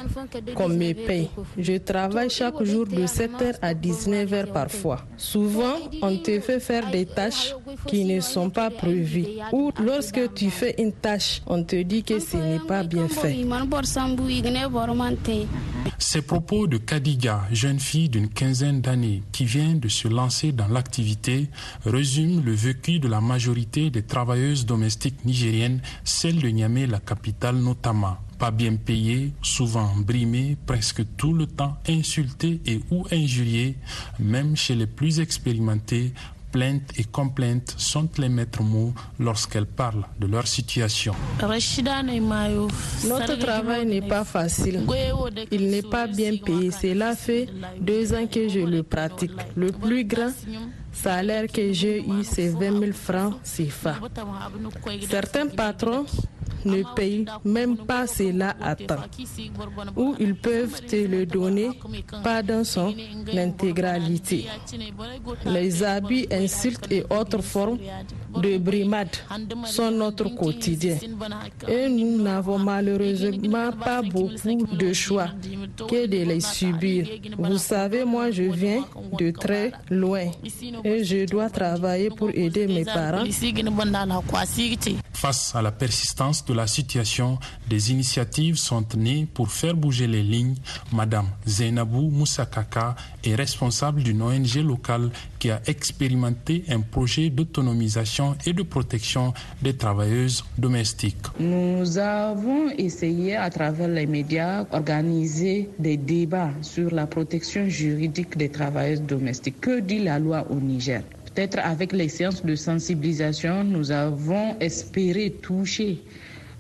qu'on 0.56 0.70
me 0.70 0.94
paye. 0.94 1.30
Je 1.58 1.78
travaille 1.78 2.30
chaque 2.30 2.62
jour 2.64 2.86
de 2.86 3.06
7h 3.06 3.56
à 3.62 3.74
19h 3.74 4.52
parfois. 4.52 5.06
Souvent, 5.18 5.76
on 6.02 6.18
te 6.18 6.40
fait 6.40 6.60
faire 6.60 6.90
des 6.92 7.06
tâches 7.06 7.56
qui 7.88 8.04
ne 8.06 8.20
sont 8.20 8.50
pas 8.50 8.70
prévues. 8.70 9.26
Ou 9.54 9.72
lorsque 9.84 10.34
tu 10.34 10.50
fais 10.50 10.76
une 10.78 10.92
tâche, 10.92 11.42
on 11.48 11.64
te 11.64 11.82
dit 11.82 12.04
que 12.04 12.20
ce 12.20 12.38
n'est 12.38 12.60
pas 12.60 12.84
bien 12.84 13.08
fait. 13.08 13.38
Ces 15.98 16.22
propos 16.22 16.68
de 16.68 16.78
Kadiga, 16.78 17.42
jeune 17.52 17.80
fille 17.80 18.10
d'une 18.10 18.28
quinzaine 18.28 18.82
d'années 18.82 19.24
qui 19.32 19.46
vient 19.46 19.76
de 19.76 19.88
se 19.88 20.08
lancer 20.08 20.52
dans 20.52 20.68
l'activité, 20.68 21.50
résument 21.86 22.42
le 22.44 22.52
vécu 22.54 23.00
de 23.00 23.08
la 23.08 23.22
majorité 23.22 23.90
des 23.90 24.04
travailleuses 24.04 24.66
domestiques 24.66 25.24
nigériennes, 25.26 25.82
celle 26.04 26.40
de 26.42 26.50
Niamey, 26.50 26.65
la 26.68 27.00
capitale 27.00 27.58
notamment 27.58 28.18
pas 28.38 28.52
bien 28.52 28.76
payées, 28.76 29.32
souvent 29.42 29.92
brimées, 29.96 30.58
presque 30.66 31.04
tout 31.18 31.34
le 31.34 31.48
temps 31.48 31.78
insultées 31.88 32.60
et 32.66 32.82
ou 32.92 33.06
injuriées, 33.12 33.78
même 34.20 34.56
chez 34.58 34.76
les 34.76 34.88
plus 34.88 35.20
expérimentés, 35.22 36.12
plaintes 36.52 36.92
et 36.98 37.04
complaintes 37.04 37.74
sont 37.78 38.08
les 38.18 38.30
maîtres 38.30 38.64
mots 38.64 38.94
lorsqu'elles 39.20 39.66
parlent 39.66 40.06
de 40.20 40.28
leur 40.28 40.48
situation. 40.48 41.14
Notre 41.42 43.36
travail 43.38 43.86
n'est 43.86 44.02
pas 44.08 44.24
facile. 44.24 44.82
Il 45.52 45.70
n'est 45.70 45.82
pas 45.82 46.08
bien 46.08 46.38
payé. 46.38 46.72
Cela 46.72 47.16
fait 47.16 47.48
deux 47.82 48.14
ans 48.14 48.26
que 48.28 48.48
je 48.48 48.60
le 48.60 48.84
pratique. 48.84 49.32
Le 49.56 49.72
plus 49.74 50.06
grand 50.06 50.32
salaire 50.94 51.48
que 51.52 51.74
j'ai 51.74 52.00
eu, 52.00 52.24
c'est 52.24 52.48
20 52.48 52.80
000 52.80 52.92
francs 52.94 53.34
CFA. 53.44 53.96
Certains 55.10 55.48
patrons 55.48 56.06
ne 56.66 56.84
payent 56.96 57.26
même 57.44 57.78
pas 57.78 58.08
cela 58.08 58.56
à 58.62 58.76
temps. 58.76 59.04
Ou 59.96 60.16
ils 60.20 60.36
peuvent 60.36 60.82
te 60.86 60.96
le 60.96 61.26
donner 61.26 61.70
pas 62.24 62.42
dans 62.42 62.64
son 62.64 62.94
intégralité. 63.36 64.46
Les 65.46 65.84
habits, 65.84 66.28
insultes 66.32 66.92
et 66.92 67.04
autres 67.10 67.42
formes 67.42 67.78
de 68.42 68.58
brimade 68.58 69.16
sont 69.66 69.92
notre 69.92 70.30
quotidien. 70.36 70.98
Et 71.68 71.88
nous 71.90 72.22
n'avons 72.22 72.58
malheureusement 72.60 73.72
pas 73.72 74.02
beaucoup 74.02 74.66
de 74.76 74.94
choix 74.94 75.28
que 75.88 76.08
de 76.08 76.24
les 76.26 76.40
subir. 76.42 77.08
Vous 77.38 77.58
savez, 77.58 78.04
moi, 78.06 78.32
je 78.32 78.44
viens 78.44 78.84
de 79.20 79.32
très 79.32 79.72
loin 79.90 80.26
et 80.84 81.04
je 81.04 81.26
dois 81.26 81.50
travailler 81.50 82.10
pour 82.10 82.30
aider 82.30 82.68
mes 82.68 82.86
parents. 82.86 83.24
Face 85.26 85.56
à 85.56 85.64
la 85.64 85.72
persistance 85.72 86.46
de 86.46 86.54
la 86.54 86.68
situation, 86.68 87.40
des 87.68 87.92
initiatives 87.92 88.58
sont 88.58 88.86
nées 88.96 89.26
pour 89.34 89.50
faire 89.52 89.74
bouger 89.74 90.06
les 90.06 90.22
lignes. 90.22 90.54
Madame 90.94 91.26
Zainabou 91.48 92.12
Moussakaka 92.12 92.96
est 93.24 93.34
responsable 93.34 94.04
d'une 94.04 94.22
ONG 94.22 94.58
locale 94.58 95.10
qui 95.40 95.50
a 95.50 95.62
expérimenté 95.66 96.64
un 96.70 96.82
projet 96.82 97.32
d'autonomisation 97.32 98.36
et 98.46 98.54
de 98.54 98.62
protection 98.62 99.34
des 99.64 99.76
travailleuses 99.76 100.46
domestiques. 100.60 101.26
Nous 101.40 101.98
avons 101.98 102.70
essayé 102.78 103.36
à 103.36 103.50
travers 103.50 103.88
les 103.88 104.06
médias 104.06 104.66
organiser 104.72 105.72
des 105.80 105.98
débats 105.98 106.52
sur 106.62 106.94
la 106.94 107.08
protection 107.08 107.68
juridique 107.68 108.38
des 108.38 108.50
travailleuses 108.50 109.02
domestiques. 109.02 109.60
Que 109.60 109.80
dit 109.80 110.04
la 110.04 110.20
loi 110.20 110.46
au 110.52 110.60
Niger? 110.60 111.02
Peut-être 111.36 111.60
avec 111.60 111.92
les 111.92 112.08
séances 112.08 112.46
de 112.46 112.56
sensibilisation, 112.56 113.66
nous 113.66 113.92
avons 113.92 114.58
espéré 114.62 115.32
toucher 115.42 116.02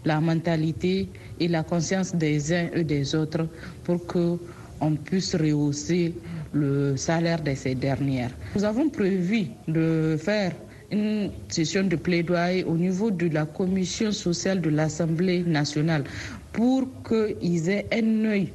la 0.03 0.19
mentalité 0.19 1.13
et 1.39 1.47
la 1.47 1.63
conscience 1.63 2.13
des 2.13 2.51
uns 2.51 2.67
et 2.73 2.83
des 2.83 3.15
autres 3.15 3.47
pour 3.85 4.05
que 4.05 4.37
on 4.81 4.97
puisse 4.97 5.33
rehausser 5.33 6.13
le 6.51 6.97
salaire 6.97 7.41
de 7.41 7.55
ces 7.55 7.73
dernières. 7.75 8.31
Nous 8.53 8.65
avons 8.65 8.89
prévu 8.89 9.47
de 9.69 10.17
faire 10.19 10.51
une 10.91 11.31
session 11.47 11.83
de 11.87 11.95
plaidoyer 11.95 12.65
au 12.65 12.75
niveau 12.75 13.11
de 13.11 13.29
la 13.29 13.45
commission 13.45 14.11
sociale 14.11 14.59
de 14.59 14.69
l'Assemblée 14.69 15.43
nationale 15.43 16.03
pour 16.51 16.85
qu'ils 17.07 17.69
aient 17.69 17.87
un 17.93 18.25
œil 18.25 18.51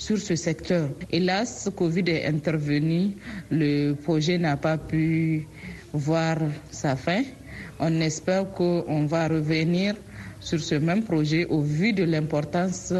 sur 0.00 0.16
ce 0.18 0.34
secteur. 0.34 0.88
Hélas, 1.12 1.68
Covid 1.76 2.04
est 2.08 2.24
intervenu, 2.26 3.16
le 3.50 3.92
projet 3.92 4.38
n'a 4.38 4.56
pas 4.56 4.78
pu 4.78 5.46
voir 5.92 6.38
sa 6.70 6.96
fin. 6.96 7.22
On 7.78 8.00
espère 8.00 8.50
qu'on 8.50 9.04
va 9.04 9.28
revenir 9.28 9.94
sur 10.40 10.58
ce 10.58 10.76
même 10.76 11.02
projet 11.04 11.44
au 11.44 11.60
vu 11.60 11.92
de 11.92 12.04
l'importance 12.04 12.94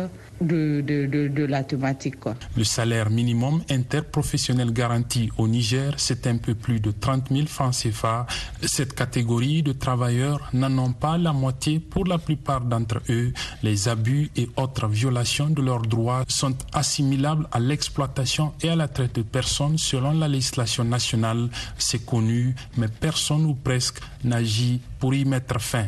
Le 2.57 2.65
salaire 2.65 3.11
minimum 3.11 3.63
interprofessionnel 3.69 4.73
garanti 4.73 5.31
au 5.37 5.47
Niger, 5.47 5.93
c'est 5.99 6.27
un 6.27 6.39
peu 6.39 6.55
plus 6.55 6.81
de 6.81 6.91
30 6.93 7.29
000 7.31 7.47
francs 7.47 7.75
CFA. 7.75 8.27
Cette 8.63 8.95
catégorie 8.95 9.63
de 9.63 9.73
travailleurs 9.73 10.49
n'en 10.55 10.77
ont 10.79 10.93
pas 10.93 11.19
la 11.19 11.33
moitié. 11.35 11.79
Pour 11.79 12.07
la 12.07 12.17
plupart 12.19 12.63
d'entre 12.63 13.03
eux, 13.11 13.33
les 13.63 13.89
abus 13.89 14.31
et 14.37 14.49
autres 14.57 14.89
violations 14.89 15.51
de 15.51 15.61
leurs 15.61 15.83
droits 15.83 16.25
sont 16.29 16.57
assimilables 16.73 17.47
à 17.53 17.61
l'exploitation 17.61 18.55
et 18.63 18.71
à 18.71 18.77
la 18.77 18.89
traite 18.89 19.17
de 19.17 19.23
personnes 19.23 19.77
selon 19.77 20.13
la 20.13 20.29
législation 20.29 20.85
nationale. 20.85 21.51
C'est 21.77 22.07
connu, 22.07 22.55
mais 22.79 22.89
personne 22.89 23.45
ou 23.45 23.55
presque 23.55 24.01
n'agit 24.25 24.81
pour 24.99 25.13
y 25.15 25.25
mettre 25.27 25.61
fin. 25.61 25.87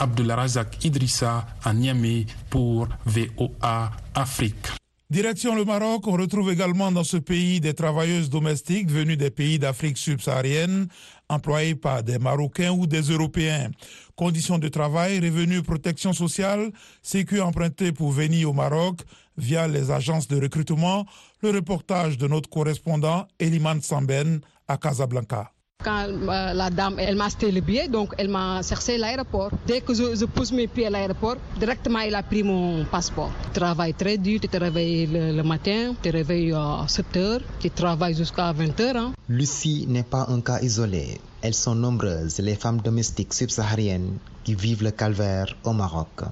Abdulrazak 0.00 0.82
Idrissa 0.84 1.46
à 1.62 1.74
Niamey 1.74 2.26
pour 2.48 2.88
VOA 3.04 3.90
Afrique. 4.14 4.68
Direction 5.10 5.54
le 5.56 5.64
Maroc, 5.64 6.06
on 6.06 6.12
retrouve 6.12 6.52
également 6.52 6.90
dans 6.90 7.04
ce 7.04 7.16
pays 7.16 7.60
des 7.60 7.74
travailleuses 7.74 8.30
domestiques 8.30 8.90
venues 8.90 9.16
des 9.16 9.30
pays 9.30 9.58
d'Afrique 9.58 9.98
subsaharienne, 9.98 10.86
employées 11.28 11.74
par 11.74 12.02
des 12.02 12.18
Marocains 12.18 12.70
ou 12.70 12.86
des 12.86 13.02
Européens. 13.02 13.70
Conditions 14.16 14.58
de 14.58 14.68
travail, 14.68 15.18
revenus, 15.18 15.62
protection 15.62 16.12
sociale, 16.12 16.70
sécu 17.02 17.40
emprunté 17.40 17.92
pour 17.92 18.12
venir 18.12 18.48
au 18.50 18.52
Maroc 18.54 19.00
via 19.36 19.66
les 19.68 19.90
agences 19.90 20.28
de 20.28 20.40
recrutement. 20.40 21.04
Le 21.42 21.50
reportage 21.50 22.16
de 22.16 22.26
notre 22.28 22.48
correspondant 22.48 23.26
Eliman 23.38 23.82
Samben 23.82 24.40
à 24.68 24.76
Casablanca. 24.76 25.50
Quand 25.82 26.06
euh, 26.08 26.52
la 26.52 26.68
dame, 26.70 26.96
elle 26.98 27.16
m'a 27.16 27.26
acheté 27.26 27.50
le 27.50 27.60
billet, 27.60 27.88
donc 27.88 28.14
elle 28.18 28.28
m'a 28.28 28.60
cherché 28.62 28.98
l'aéroport. 28.98 29.50
Dès 29.66 29.80
que 29.80 29.94
je, 29.94 30.14
je, 30.14 30.24
pose 30.26 30.52
mes 30.52 30.66
pieds 30.66 30.86
à 30.86 30.90
l'aéroport, 30.90 31.36
directement 31.58 32.00
elle 32.00 32.14
a 32.14 32.22
pris 32.22 32.42
mon 32.42 32.84
passeport. 32.84 33.30
Tu 33.44 33.60
travailles 33.60 33.94
très 33.94 34.18
dur, 34.18 34.40
tu 34.40 34.48
te 34.48 34.56
réveilles 34.56 35.06
le, 35.06 35.42
matin, 35.42 35.94
tu 36.02 36.10
te 36.10 36.16
réveilles 36.16 36.52
à 36.52 36.84
7 36.86 37.16
heures, 37.16 37.40
tu 37.58 37.70
travailles 37.70 38.14
jusqu'à 38.14 38.52
20 38.52 38.80
heures. 38.80 38.96
Hein. 38.96 39.12
Lucie 39.28 39.86
n'est 39.88 40.02
pas 40.02 40.26
un 40.28 40.40
cas 40.40 40.60
isolé. 40.60 41.20
Elles 41.42 41.54
sont 41.54 41.74
nombreuses, 41.74 42.38
les 42.38 42.56
femmes 42.56 42.80
domestiques 42.82 43.32
subsahariennes 43.32 44.18
qui 44.44 44.54
vivent 44.54 44.82
le 44.82 44.90
calvaire 44.90 45.56
au 45.64 45.72
Maroc. 45.72 46.24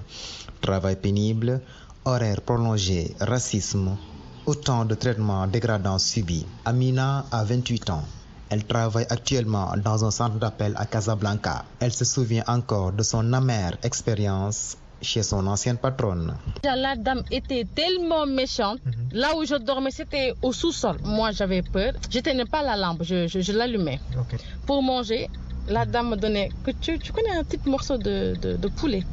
Travail 0.61 0.95
pénible, 0.97 1.61
horaires 2.05 2.41
prolongés, 2.41 3.15
racisme, 3.19 3.97
autant 4.45 4.85
de 4.85 4.95
traitements 4.95 5.47
dégradants 5.47 5.99
subis. 5.99 6.45
Amina 6.65 7.25
a 7.31 7.43
28 7.43 7.89
ans. 7.89 8.03
Elle 8.49 8.63
travaille 8.65 9.05
actuellement 9.09 9.73
dans 9.83 10.03
un 10.05 10.11
centre 10.11 10.37
d'appel 10.39 10.73
à 10.75 10.85
Casablanca. 10.85 11.65
Elle 11.79 11.93
se 11.93 12.05
souvient 12.05 12.43
encore 12.47 12.91
de 12.91 13.03
son 13.03 13.31
amère 13.33 13.77
expérience 13.83 14.75
chez 15.01 15.23
son 15.23 15.45
ancienne 15.47 15.77
patronne. 15.77 16.33
La 16.63 16.95
dame 16.95 17.23
était 17.31 17.65
tellement 17.79 18.25
méchante. 18.25 18.79
Mm 18.85 18.89
-hmm. 18.91 19.13
Là 19.21 19.27
où 19.37 19.45
je 19.51 19.55
dormais, 19.69 19.91
c'était 19.99 20.33
au 20.41 20.51
sous-sol. 20.61 20.97
Moi, 21.17 21.27
j'avais 21.37 21.61
peur. 21.75 21.91
Je 22.13 22.19
tenais 22.27 22.49
pas 22.55 22.61
la 22.69 22.75
lampe, 22.83 23.01
je, 23.03 23.17
je, 23.31 23.39
je 23.47 23.53
l'allumais. 23.59 23.99
Okay. 24.23 24.37
Pour 24.67 24.79
manger, 24.91 25.21
la 25.75 25.83
dame 25.93 26.09
me 26.11 26.17
donnait 26.23 26.49
que 26.65 26.71
tu, 26.83 26.91
tu 26.99 27.09
connais 27.15 27.35
un 27.41 27.43
petit 27.49 27.69
morceau 27.75 27.97
de, 28.07 28.15
de, 28.43 28.49
de 28.63 28.67
poulet? 28.79 29.03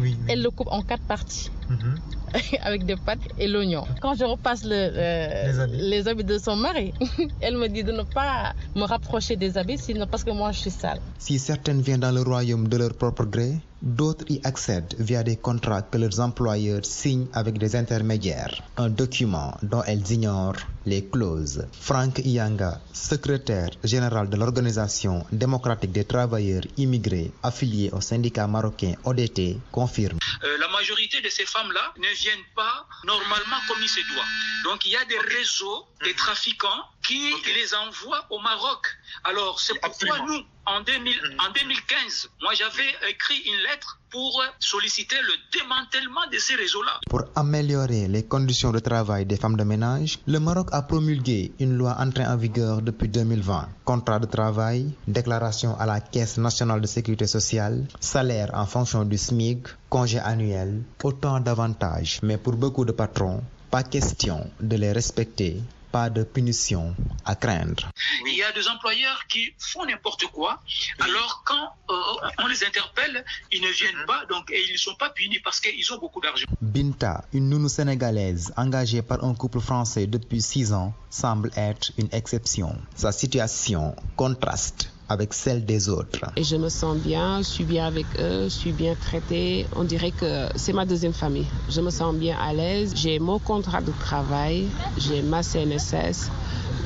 Oui, 0.00 0.16
oui, 0.16 0.16
Elle 0.30 0.40
le 0.46 0.50
coupe 0.56 0.70
en 0.78 0.82
quatre 0.90 1.06
parties. 1.14 1.50
Mm 1.68 1.74
-hmm. 1.76 1.94
avec 2.62 2.84
des 2.84 2.96
pâtes 2.96 3.20
et 3.38 3.46
l'oignon. 3.46 3.84
Quand 4.00 4.14
je 4.14 4.24
repasse 4.24 4.64
le, 4.64 4.72
euh, 4.72 5.46
les, 5.46 5.60
habits. 5.60 5.76
les, 5.76 6.08
habits. 6.08 6.24
de 6.24 6.38
son 6.38 6.56
mari, 6.56 6.92
elle 7.40 7.56
me 7.56 7.68
dit 7.68 7.84
de 7.84 7.92
ne 7.92 8.02
pas 8.02 8.54
me 8.74 8.84
rapprocher 8.84 9.36
des 9.36 9.56
habits, 9.58 9.78
sinon 9.78 10.06
parce 10.06 10.24
que 10.24 10.30
moi 10.30 10.52
je 10.52 10.60
suis 10.60 10.70
sale. 10.70 11.00
Si 11.18 11.38
certaines 11.38 11.80
viennent 11.80 12.00
dans 12.00 12.12
le 12.12 12.22
royaume 12.22 12.68
de 12.68 12.76
leur 12.76 12.94
propre 12.94 13.24
gré, 13.24 13.52
d'autres 13.84 14.24
y 14.30 14.40
accèdent 14.44 14.94
via 14.98 15.22
des 15.22 15.36
contrats 15.36 15.82
que 15.82 15.98
leurs 15.98 16.18
employeurs 16.18 16.84
signent 16.84 17.28
avec 17.34 17.58
des 17.58 17.76
intermédiaires. 17.76 18.62
Un 18.78 18.88
document 18.88 19.56
dont 19.62 19.82
elles 19.84 20.10
ignorent 20.10 20.56
les 20.86 21.04
clauses. 21.06 21.66
Frank 21.80 22.18
Ianga, 22.24 22.80
secrétaire 22.92 23.70
général 23.84 24.28
de 24.30 24.36
l'Organisation 24.36 25.24
démocratique 25.30 25.92
des 25.92 26.04
travailleurs 26.04 26.64
immigrés 26.76 27.30
affiliés 27.42 27.90
au 27.92 28.00
syndicat 28.00 28.46
marocain 28.46 28.94
ODT, 29.04 29.58
confirme. 29.70 30.18
Euh, 30.42 30.58
la 30.58 30.68
majorité 30.68 31.20
de 31.20 31.28
ces 31.28 31.44
femmes-là 31.46 31.92
ne 31.98 32.14
viennent 32.16 32.48
pas 32.56 32.86
normalement 33.04 33.60
comme 33.68 33.82
il 33.82 33.88
se 33.88 34.00
doit. 34.12 34.24
Donc 34.64 34.84
il 34.86 34.92
y 34.92 34.96
a 34.96 35.04
des 35.04 35.16
okay. 35.18 35.36
réseaux, 35.36 35.86
des 36.04 36.14
trafiquants 36.14 36.82
qui 37.04 37.32
okay. 37.34 37.54
les 37.54 37.74
envoient 37.74 38.24
au 38.30 38.38
Maroc. 38.40 38.82
Alors 39.24 39.60
c'est 39.60 39.78
pourquoi 39.80 40.18
nous, 40.26 40.40
en, 40.66 40.80
2000, 40.80 41.14
en 41.38 41.52
2015, 41.52 42.30
moi 42.42 42.52
j'avais 42.54 42.90
écrit 43.10 43.38
une 43.46 43.60
lettre 43.68 44.00
pour 44.10 44.42
solliciter 44.58 45.16
le 45.20 45.58
démantèlement 45.58 46.26
de 46.32 46.38
ces 46.38 46.54
réseaux-là. 46.54 47.00
Pour 47.10 47.24
améliorer 47.36 48.08
les 48.08 48.24
conditions 48.24 48.72
de 48.72 48.78
travail 48.78 49.26
des 49.26 49.36
femmes 49.36 49.56
de 49.56 49.64
ménage, 49.64 50.18
le 50.26 50.38
Maroc 50.40 50.68
a 50.72 50.82
promulgué 50.82 51.52
une 51.60 51.76
loi 51.76 51.96
entrée 51.98 52.26
en 52.26 52.36
vigueur 52.36 52.80
depuis 52.80 53.08
2020. 53.08 53.68
Contrat 53.84 54.18
de 54.18 54.26
travail, 54.26 54.92
déclaration 55.06 55.78
à 55.78 55.86
la 55.86 56.00
Caisse 56.00 56.38
nationale 56.38 56.80
de 56.80 56.86
sécurité 56.86 57.26
sociale, 57.26 57.86
salaire 58.00 58.50
en 58.54 58.66
fonction 58.66 59.04
du 59.04 59.18
SMIC, 59.18 59.66
congé 59.90 60.18
annuel, 60.18 60.82
autant 61.02 61.40
d'avantages. 61.40 62.20
Mais 62.22 62.38
pour 62.38 62.54
beaucoup 62.54 62.84
de 62.84 62.92
patrons, 62.92 63.42
Pas 63.74 63.82
question 63.82 64.48
de 64.60 64.76
les 64.76 64.92
respecter 64.92 65.60
pas 65.94 66.10
de 66.10 66.24
punition 66.24 66.92
à 67.24 67.36
craindre. 67.36 67.88
Il 68.26 68.34
y 68.34 68.42
a 68.42 68.50
des 68.50 68.66
employeurs 68.66 69.20
qui 69.28 69.54
font 69.60 69.84
n'importe 69.86 70.24
quoi, 70.36 70.60
alors 70.98 71.44
quand 71.46 71.66
euh, 71.88 71.94
on 72.42 72.48
les 72.48 72.64
interpelle, 72.64 73.24
ils 73.52 73.62
ne 73.62 73.68
viennent 73.68 74.04
pas, 74.04 74.26
donc 74.26 74.50
et 74.50 74.60
ils 74.68 74.72
ne 74.72 74.76
sont 74.76 74.96
pas 74.96 75.10
punis 75.10 75.38
parce 75.38 75.60
qu'ils 75.60 75.92
ont 75.92 75.98
beaucoup 75.98 76.20
d'argent. 76.20 76.46
Binta, 76.60 77.24
une 77.32 77.48
nounou 77.48 77.68
sénégalaise 77.68 78.52
engagée 78.56 79.02
par 79.02 79.22
un 79.22 79.34
couple 79.36 79.60
français 79.60 80.08
depuis 80.08 80.42
six 80.42 80.72
ans, 80.72 80.92
semble 81.10 81.52
être 81.56 81.92
une 81.96 82.08
exception. 82.10 82.76
Sa 82.96 83.12
situation 83.12 83.94
contraste 84.16 84.90
avec 85.08 85.34
celle 85.34 85.64
des 85.64 85.88
autres. 85.88 86.24
Et 86.36 86.44
je 86.44 86.56
me 86.56 86.68
sens 86.68 86.96
bien, 86.96 87.38
je 87.38 87.48
suis 87.48 87.64
bien 87.64 87.86
avec 87.86 88.06
eux, 88.18 88.44
je 88.44 88.48
suis 88.48 88.72
bien 88.72 88.94
traitée. 88.94 89.66
On 89.76 89.84
dirait 89.84 90.10
que 90.12 90.48
c'est 90.56 90.72
ma 90.72 90.86
deuxième 90.86 91.12
famille. 91.12 91.46
Je 91.68 91.80
me 91.80 91.90
sens 91.90 92.14
bien 92.14 92.36
à 92.38 92.52
l'aise. 92.52 92.92
J'ai 92.96 93.18
mon 93.18 93.38
contrat 93.38 93.80
de 93.80 93.92
travail, 94.00 94.66
j'ai 94.98 95.22
ma 95.22 95.42
CNSS, 95.42 96.30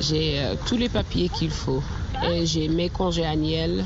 j'ai 0.01 0.39
euh, 0.39 0.55
tous 0.65 0.77
les 0.77 0.89
papiers 0.89 1.29
qu'il 1.29 1.49
faut. 1.51 1.81
Et 2.27 2.45
j'ai 2.45 2.67
mes 2.67 2.89
congés 2.89 3.25
annuels. 3.25 3.85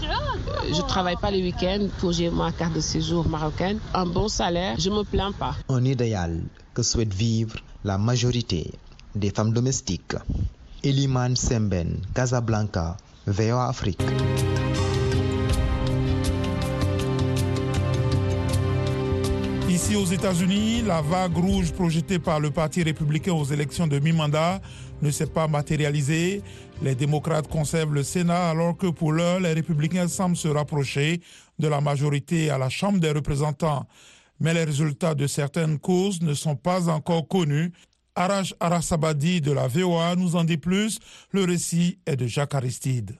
Je 0.71 0.81
travaille 0.81 1.17
pas 1.17 1.29
les 1.29 1.43
week-ends 1.43 1.87
pour 1.99 2.13
j'ai 2.13 2.29
ma 2.31 2.51
carte 2.51 2.73
de 2.73 2.79
séjour 2.79 3.27
marocaine. 3.27 3.79
Un 3.93 4.05
bon 4.05 4.27
salaire, 4.27 4.75
je 4.79 4.89
me 4.89 5.03
plains 5.03 5.31
pas. 5.33 5.55
Un 5.69 5.83
idéal 5.85 6.41
que 6.73 6.81
souhaite 6.81 7.13
vivre 7.13 7.57
la 7.83 7.97
majorité 7.97 8.71
des 9.13 9.29
femmes 9.29 9.53
domestiques. 9.53 10.15
Eliman 10.83 11.35
Semben, 11.35 12.01
Casablanca, 12.15 12.97
VOA 13.25 13.67
Afrique. 13.69 14.01
Ici 19.69 19.95
aux 19.95 20.05
États-Unis, 20.05 20.81
la 20.81 21.01
vague 21.01 21.35
rouge 21.35 21.71
projetée 21.71 22.19
par 22.19 22.39
le 22.39 22.51
Parti 22.51 22.83
républicain 22.83 23.33
aux 23.33 23.45
élections 23.45 23.87
de 23.87 23.97
mi-mandat 23.99 24.61
ne 25.01 25.09
s'est 25.09 25.27
pas 25.27 25.47
matérialisée. 25.47 26.41
Les 26.81 26.95
démocrates 26.95 27.47
conservent 27.47 27.93
le 27.93 28.03
Sénat 28.03 28.49
alors 28.49 28.77
que 28.77 28.87
pour 28.87 29.11
l'heure, 29.11 29.39
les 29.39 29.53
républicains 29.53 30.07
semblent 30.07 30.37
se 30.37 30.47
rapprocher 30.47 31.21
de 31.59 31.67
la 31.67 31.81
majorité 31.81 32.49
à 32.49 32.57
la 32.57 32.69
Chambre 32.69 32.99
des 32.99 33.11
représentants. 33.11 33.87
Mais 34.39 34.53
les 34.53 34.63
résultats 34.63 35.15
de 35.15 35.27
certaines 35.27 35.79
causes 35.79 36.21
ne 36.21 36.33
sont 36.33 36.55
pas 36.55 36.89
encore 36.89 37.27
connus. 37.27 37.71
Arash 38.15 38.53
Arasabadi 38.59 39.41
de 39.41 39.51
la 39.51 39.67
VOA 39.67 40.15
nous 40.15 40.35
en 40.35 40.43
dit 40.43 40.57
plus. 40.57 40.99
Le 41.31 41.43
récit 41.43 41.97
est 42.05 42.15
de 42.15 42.27
Jacques 42.27 42.55
Aristide. 42.55 43.17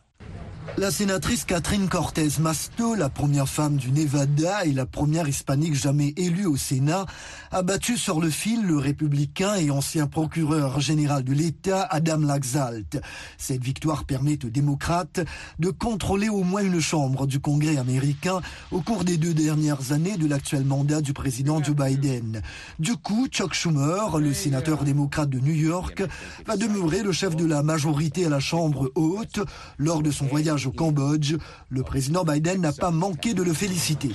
La 0.75 0.89
sénatrice 0.89 1.45
Catherine 1.45 1.87
Cortez 1.87 2.29
Masto, 2.39 2.95
la 2.95 3.07
première 3.07 3.47
femme 3.47 3.75
du 3.75 3.91
Nevada 3.91 4.65
et 4.65 4.71
la 4.71 4.87
première 4.87 5.27
hispanique 5.27 5.75
jamais 5.75 6.15
élue 6.17 6.47
au 6.47 6.57
Sénat, 6.57 7.05
a 7.51 7.61
battu 7.61 7.95
sur 7.95 8.19
le 8.19 8.31
fil 8.31 8.65
le 8.65 8.77
républicain 8.77 9.53
et 9.53 9.69
ancien 9.69 10.07
procureur 10.07 10.79
général 10.81 11.23
de 11.23 11.31
l'État 11.31 11.83
Adam 11.91 12.17
Laxalt. 12.21 12.99
Cette 13.37 13.63
victoire 13.63 14.05
permet 14.05 14.43
aux 14.43 14.49
démocrates 14.49 15.19
de 15.59 15.69
contrôler 15.69 16.27
au 16.27 16.41
moins 16.41 16.63
une 16.63 16.79
chambre 16.79 17.27
du 17.27 17.39
Congrès 17.39 17.77
américain 17.77 18.41
au 18.71 18.81
cours 18.81 19.03
des 19.03 19.17
deux 19.17 19.35
dernières 19.35 19.91
années 19.91 20.17
de 20.17 20.27
l'actuel 20.27 20.65
mandat 20.65 21.01
du 21.01 21.13
président 21.13 21.63
Joe 21.63 21.75
Biden. 21.75 22.41
Du 22.79 22.97
coup, 22.97 23.27
Chuck 23.27 23.53
Schumer, 23.53 24.17
le 24.17 24.33
sénateur 24.33 24.83
démocrate 24.83 25.29
de 25.29 25.39
New 25.39 25.53
York, 25.53 26.03
va 26.47 26.57
demeurer 26.57 27.03
le 27.03 27.11
chef 27.11 27.35
de 27.35 27.45
la 27.45 27.61
majorité 27.61 28.25
à 28.25 28.29
la 28.29 28.39
Chambre 28.39 28.91
haute 28.95 29.39
lors 29.77 30.01
de 30.01 30.09
son 30.09 30.25
voyage 30.63 30.67
au 30.67 30.71
Cambodge. 30.71 31.35
Le 31.69 31.83
président 31.83 32.23
Biden 32.23 32.61
n'a 32.61 32.71
pas 32.71 32.91
manqué 32.91 33.33
de 33.33 33.43
le 33.43 33.53
féliciter. 33.53 34.11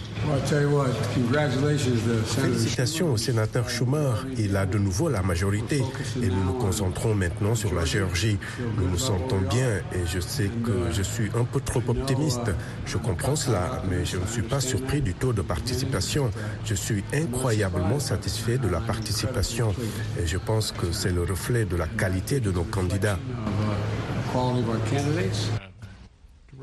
Félicitations 2.26 3.12
au 3.12 3.16
sénateur 3.16 3.68
Schumer. 3.68 4.26
Il 4.38 4.56
a 4.56 4.66
de 4.66 4.78
nouveau 4.78 5.08
la 5.08 5.22
majorité 5.22 5.82
et 6.22 6.28
nous 6.28 6.44
nous 6.44 6.52
concentrons 6.54 7.14
maintenant 7.14 7.54
sur 7.54 7.74
la 7.74 7.84
Géorgie. 7.84 8.38
Nous 8.76 8.88
nous 8.88 8.98
sentons 8.98 9.40
bien 9.50 9.78
et 9.92 10.06
je 10.06 10.20
sais 10.20 10.50
que 10.64 10.92
je 10.92 11.02
suis 11.02 11.30
un 11.36 11.44
peu 11.44 11.60
trop 11.60 11.82
optimiste. 11.88 12.50
Je 12.86 12.98
comprends 12.98 13.36
cela, 13.36 13.82
mais 13.90 14.04
je 14.04 14.16
ne 14.16 14.26
suis 14.26 14.42
pas 14.42 14.60
surpris 14.60 15.00
du 15.00 15.14
taux 15.14 15.32
de 15.32 15.42
participation. 15.42 16.30
Je 16.64 16.74
suis 16.74 17.02
incroyablement 17.12 18.00
satisfait 18.00 18.58
de 18.58 18.68
la 18.68 18.80
participation 18.80 19.74
et 20.20 20.26
je 20.26 20.38
pense 20.38 20.72
que 20.72 20.92
c'est 20.92 21.12
le 21.12 21.22
reflet 21.22 21.64
de 21.64 21.76
la 21.76 21.86
qualité 21.86 22.40
de 22.40 22.50
nos 22.52 22.64
candidats. 22.64 23.18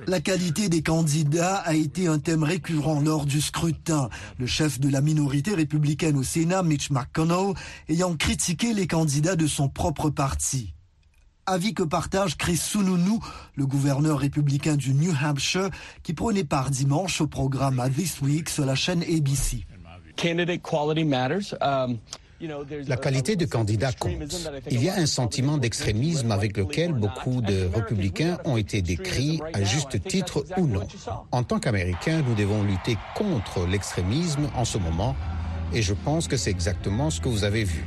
La 0.08 0.22
qualité 0.22 0.70
des 0.70 0.84
candidats 0.84 1.56
a 1.56 1.74
été 1.74 2.08
un 2.08 2.20
thème 2.20 2.44
récurrent 2.44 3.02
lors 3.02 3.26
du 3.26 3.42
scrutin. 3.42 4.10
Le 4.38 4.46
chef 4.46 4.80
de 4.80 4.88
la 4.88 5.02
minorité 5.02 5.56
républicaine 5.56 6.16
au 6.16 6.22
Sénat, 6.22 6.62
Mitch 6.62 6.92
McConnell, 6.92 7.56
ayant 7.90 8.16
critiqué 8.16 8.76
les 8.76 8.86
candidats 8.86 9.36
de 9.36 9.48
son 9.48 9.68
propre 9.68 10.12
parti. 10.12 10.76
Avis 11.48 11.74
que 11.74 11.82
partage 11.82 12.38
Chris 12.38 12.58
Sununu, 12.58 13.20
le 13.56 13.66
gouverneur 13.66 14.20
républicain 14.20 14.76
du 14.76 14.94
New 14.94 15.12
Hampshire, 15.24 15.70
qui 16.04 16.14
prenait 16.14 16.44
part 16.44 16.70
dimanche 16.70 17.20
au 17.22 17.28
programme 17.28 17.82
This 17.96 18.22
Week 18.22 18.48
sur 18.50 18.66
la 18.66 18.76
chaîne 18.76 19.02
ABC. 19.02 19.66
La 22.88 22.98
qualité 22.98 23.36
de 23.36 23.46
candidat 23.46 23.94
compte. 23.94 24.12
Il 24.70 24.84
y 24.84 24.90
a 24.90 24.96
un 24.96 25.06
sentiment 25.06 25.58
d'extrémisme 25.58 26.32
avec 26.32 26.58
lequel 26.58 26.92
beaucoup 26.92 27.42
de 27.42 27.70
républicains 27.74 28.40
ont 28.46 28.58
été 28.58 28.82
décrits, 28.82 29.40
à 29.54 29.64
juste 29.64 30.02
titre 30.04 30.46
ou 30.58 30.68
non. 30.68 30.86
En 31.32 31.44
tant 31.44 31.60
qu'Américains, 31.60 32.22
nous 32.28 32.36
devons 32.36 32.64
lutter 32.64 32.98
contre 33.16 33.66
l'extrémisme 33.66 34.50
en 34.56 34.66
ce 34.66 34.78
moment, 34.78 35.16
et 35.74 35.82
je 35.82 35.94
pense 35.94 36.28
que 36.28 36.38
c'est 36.38 36.52
exactement 36.52 37.10
ce 37.10 37.22
que 37.22 37.30
vous 37.30 37.44
avez 37.46 37.64
vu. 37.64 37.86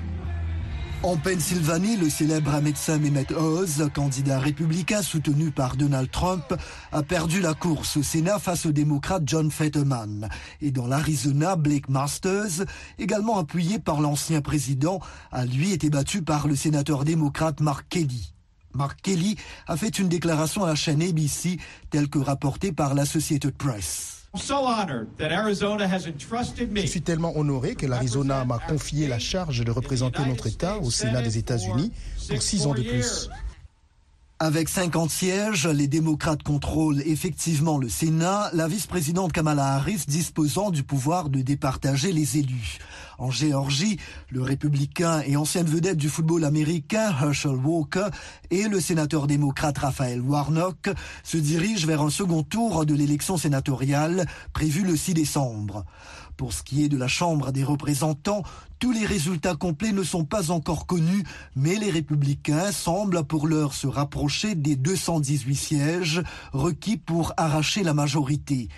En 1.04 1.16
Pennsylvanie, 1.16 1.96
le 1.96 2.10
célèbre 2.10 2.60
médecin 2.60 2.98
Mehmet 2.98 3.32
Oz, 3.32 3.88
candidat 3.94 4.40
républicain 4.40 5.00
soutenu 5.00 5.52
par 5.52 5.76
Donald 5.76 6.10
Trump, 6.10 6.52
a 6.90 7.02
perdu 7.04 7.40
la 7.40 7.54
course 7.54 7.96
au 7.96 8.02
Sénat 8.02 8.40
face 8.40 8.66
au 8.66 8.72
démocrate 8.72 9.22
John 9.24 9.48
Fetterman. 9.48 10.28
Et 10.60 10.72
dans 10.72 10.88
l'Arizona, 10.88 11.54
Blake 11.54 11.88
Masters, 11.88 12.64
également 12.98 13.38
appuyé 13.38 13.78
par 13.78 14.00
l'ancien 14.00 14.40
président, 14.40 14.98
a 15.30 15.44
lui 15.46 15.72
été 15.72 15.88
battu 15.88 16.22
par 16.22 16.48
le 16.48 16.56
sénateur 16.56 17.04
démocrate 17.04 17.60
Mark 17.60 17.86
Kelly. 17.88 18.34
Mark 18.74 19.00
Kelly 19.00 19.36
a 19.68 19.76
fait 19.76 20.00
une 20.00 20.08
déclaration 20.08 20.64
à 20.64 20.66
la 20.66 20.74
chaîne 20.74 21.00
ABC, 21.00 21.58
telle 21.90 22.08
que 22.08 22.18
rapportée 22.18 22.72
par 22.72 22.94
l'Associated 22.94 23.54
Press. 23.56 24.17
Je 26.84 26.86
suis 26.86 27.02
tellement 27.02 27.36
honoré 27.36 27.74
que 27.74 27.86
l'Arizona 27.86 28.44
m'a 28.44 28.58
confié 28.58 29.06
la 29.08 29.18
charge 29.18 29.64
de 29.64 29.70
représenter 29.70 30.24
notre 30.24 30.46
État 30.46 30.78
au 30.78 30.90
Sénat 30.90 31.22
des 31.22 31.38
États-Unis 31.38 31.92
pour 32.28 32.42
six 32.42 32.66
ans 32.66 32.74
de 32.74 32.82
plus. 32.82 33.28
Avec 34.40 34.68
50 34.68 35.10
sièges, 35.10 35.66
les 35.66 35.88
démocrates 35.88 36.44
contrôlent 36.44 37.02
effectivement 37.04 37.76
le 37.76 37.88
Sénat, 37.88 38.50
la 38.52 38.68
vice-présidente 38.68 39.32
Kamala 39.32 39.74
Harris 39.74 40.04
disposant 40.06 40.70
du 40.70 40.84
pouvoir 40.84 41.28
de 41.28 41.42
départager 41.42 42.12
les 42.12 42.38
élus. 42.38 42.78
En 43.18 43.32
Géorgie, 43.32 43.98
le 44.30 44.42
républicain 44.42 45.22
et 45.26 45.36
ancienne 45.36 45.66
vedette 45.66 45.96
du 45.96 46.08
football 46.08 46.44
américain 46.44 47.12
Herschel 47.20 47.56
Walker 47.56 48.06
et 48.50 48.68
le 48.68 48.80
sénateur 48.80 49.26
démocrate 49.26 49.78
Raphaël 49.78 50.20
Warnock 50.20 50.88
se 51.24 51.36
dirigent 51.36 51.88
vers 51.88 52.02
un 52.02 52.10
second 52.10 52.44
tour 52.44 52.86
de 52.86 52.94
l'élection 52.94 53.36
sénatoriale 53.36 54.24
prévue 54.52 54.84
le 54.84 54.96
6 54.96 55.14
décembre. 55.14 55.84
Pour 56.36 56.52
ce 56.52 56.62
qui 56.62 56.84
est 56.84 56.88
de 56.88 56.96
la 56.96 57.08
Chambre 57.08 57.50
des 57.50 57.64
représentants, 57.64 58.44
tous 58.78 58.92
les 58.92 59.04
résultats 59.04 59.56
complets 59.56 59.90
ne 59.90 60.04
sont 60.04 60.24
pas 60.24 60.52
encore 60.52 60.86
connus, 60.86 61.24
mais 61.56 61.74
les 61.74 61.90
républicains 61.90 62.70
semblent 62.70 63.24
pour 63.24 63.48
l'heure 63.48 63.74
se 63.74 63.88
rapprocher 63.88 64.54
des 64.54 64.76
218 64.76 65.56
sièges 65.56 66.22
requis 66.52 66.96
pour 66.96 67.32
arracher 67.36 67.82
la 67.82 67.94
majorité. 67.94 68.68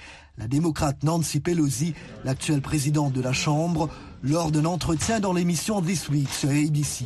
La 0.40 0.46
démocrate 0.46 1.02
Nancy 1.02 1.38
Pelosi, 1.38 1.92
l'actuelle 2.24 2.62
présidente 2.62 3.12
de 3.12 3.20
la 3.20 3.34
Chambre, 3.34 3.90
lors 4.22 4.50
d'un 4.50 4.64
entretien 4.64 5.20
dans 5.20 5.34
l'émission 5.34 5.82
This 5.82 6.08
Week 6.08 6.30
sur 6.30 6.48
ABC. 6.48 7.04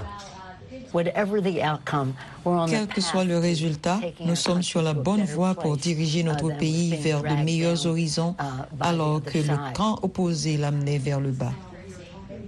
Quel 0.93 2.87
que 2.87 3.01
soit 3.01 3.25
le 3.25 3.39
résultat, 3.39 3.99
nous 4.25 4.37
sommes 4.37 4.63
sur 4.63 4.83
la 4.83 4.95
bonne 4.95 5.25
voie 5.25 5.57
pour 5.57 5.77
diriger 5.77 6.23
notre 6.23 6.57
pays 6.57 6.95
vers 6.95 7.23
de 7.23 7.43
meilleurs 7.43 7.87
horizons, 7.87 8.37
alors 8.79 9.21
que 9.21 9.39
le 9.39 9.73
camp 9.73 9.99
opposé 10.03 10.57
l'amenait 10.57 10.99
vers 10.99 11.19
le 11.19 11.33
bas. 11.33 11.53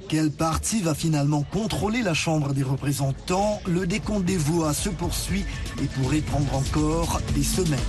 Quel 0.08 0.30
parti 0.30 0.82
va 0.82 0.94
finalement 0.94 1.42
contrôler 1.42 2.02
la 2.02 2.14
Chambre 2.14 2.52
des 2.52 2.62
représentants? 2.62 3.60
Le 3.66 3.88
décompte 3.88 4.24
des 4.24 4.36
voix 4.36 4.72
se 4.72 4.88
poursuit 4.88 5.44
et 5.82 5.86
pourrait 5.86 6.20
prendre 6.20 6.54
encore 6.54 7.20
des 7.34 7.42
semaines. 7.42 7.80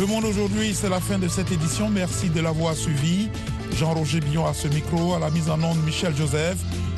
Le 0.00 0.06
Monde 0.06 0.24
aujourd'hui, 0.24 0.72
c'est 0.72 0.88
la 0.88 0.98
fin 0.98 1.18
de 1.18 1.28
cette 1.28 1.52
édition. 1.52 1.90
Merci 1.90 2.30
de 2.30 2.40
l'avoir 2.40 2.74
suivi. 2.74 3.28
Jean-Roger 3.76 4.20
Billon 4.20 4.46
à 4.46 4.54
ce 4.54 4.66
micro, 4.66 5.12
à 5.12 5.18
la 5.18 5.28
mise 5.28 5.50
en 5.50 5.62
onde 5.62 5.84
Michel 5.84 6.16
Joseph. 6.16 6.56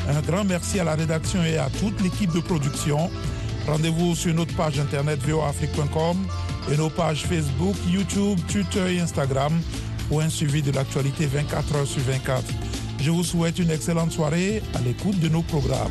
Un 0.09 0.21
grand 0.21 0.45
merci 0.45 0.79
à 0.79 0.85
la 0.85 0.95
rédaction 0.95 1.43
et 1.43 1.59
à 1.59 1.69
toute 1.81 2.01
l'équipe 2.01 2.33
de 2.33 2.39
production. 2.39 3.11
Rendez-vous 3.67 4.15
sur 4.15 4.33
notre 4.33 4.55
page 4.55 4.79
internet 4.79 5.19
voafrique.com 5.27 6.17
et 6.73 6.77
nos 6.77 6.91
pages 6.91 7.25
Facebook, 7.25 7.75
YouTube, 7.91 8.39
Twitter 8.47 8.95
et 8.95 9.01
Instagram 9.01 9.53
pour 10.09 10.21
un 10.21 10.29
suivi 10.29 10.63
de 10.63 10.71
l'actualité 10.71 11.27
24 11.27 11.75
heures 11.75 11.87
sur 11.89 12.03
24. 12.03 12.45
Je 13.01 13.11
vous 13.11 13.25
souhaite 13.25 13.59
une 13.59 13.73
excellente 13.73 14.13
soirée 14.13 14.63
à 14.77 14.81
l'écoute 14.81 15.19
de 15.19 15.29
nos 15.29 15.43
programmes. 15.43 15.91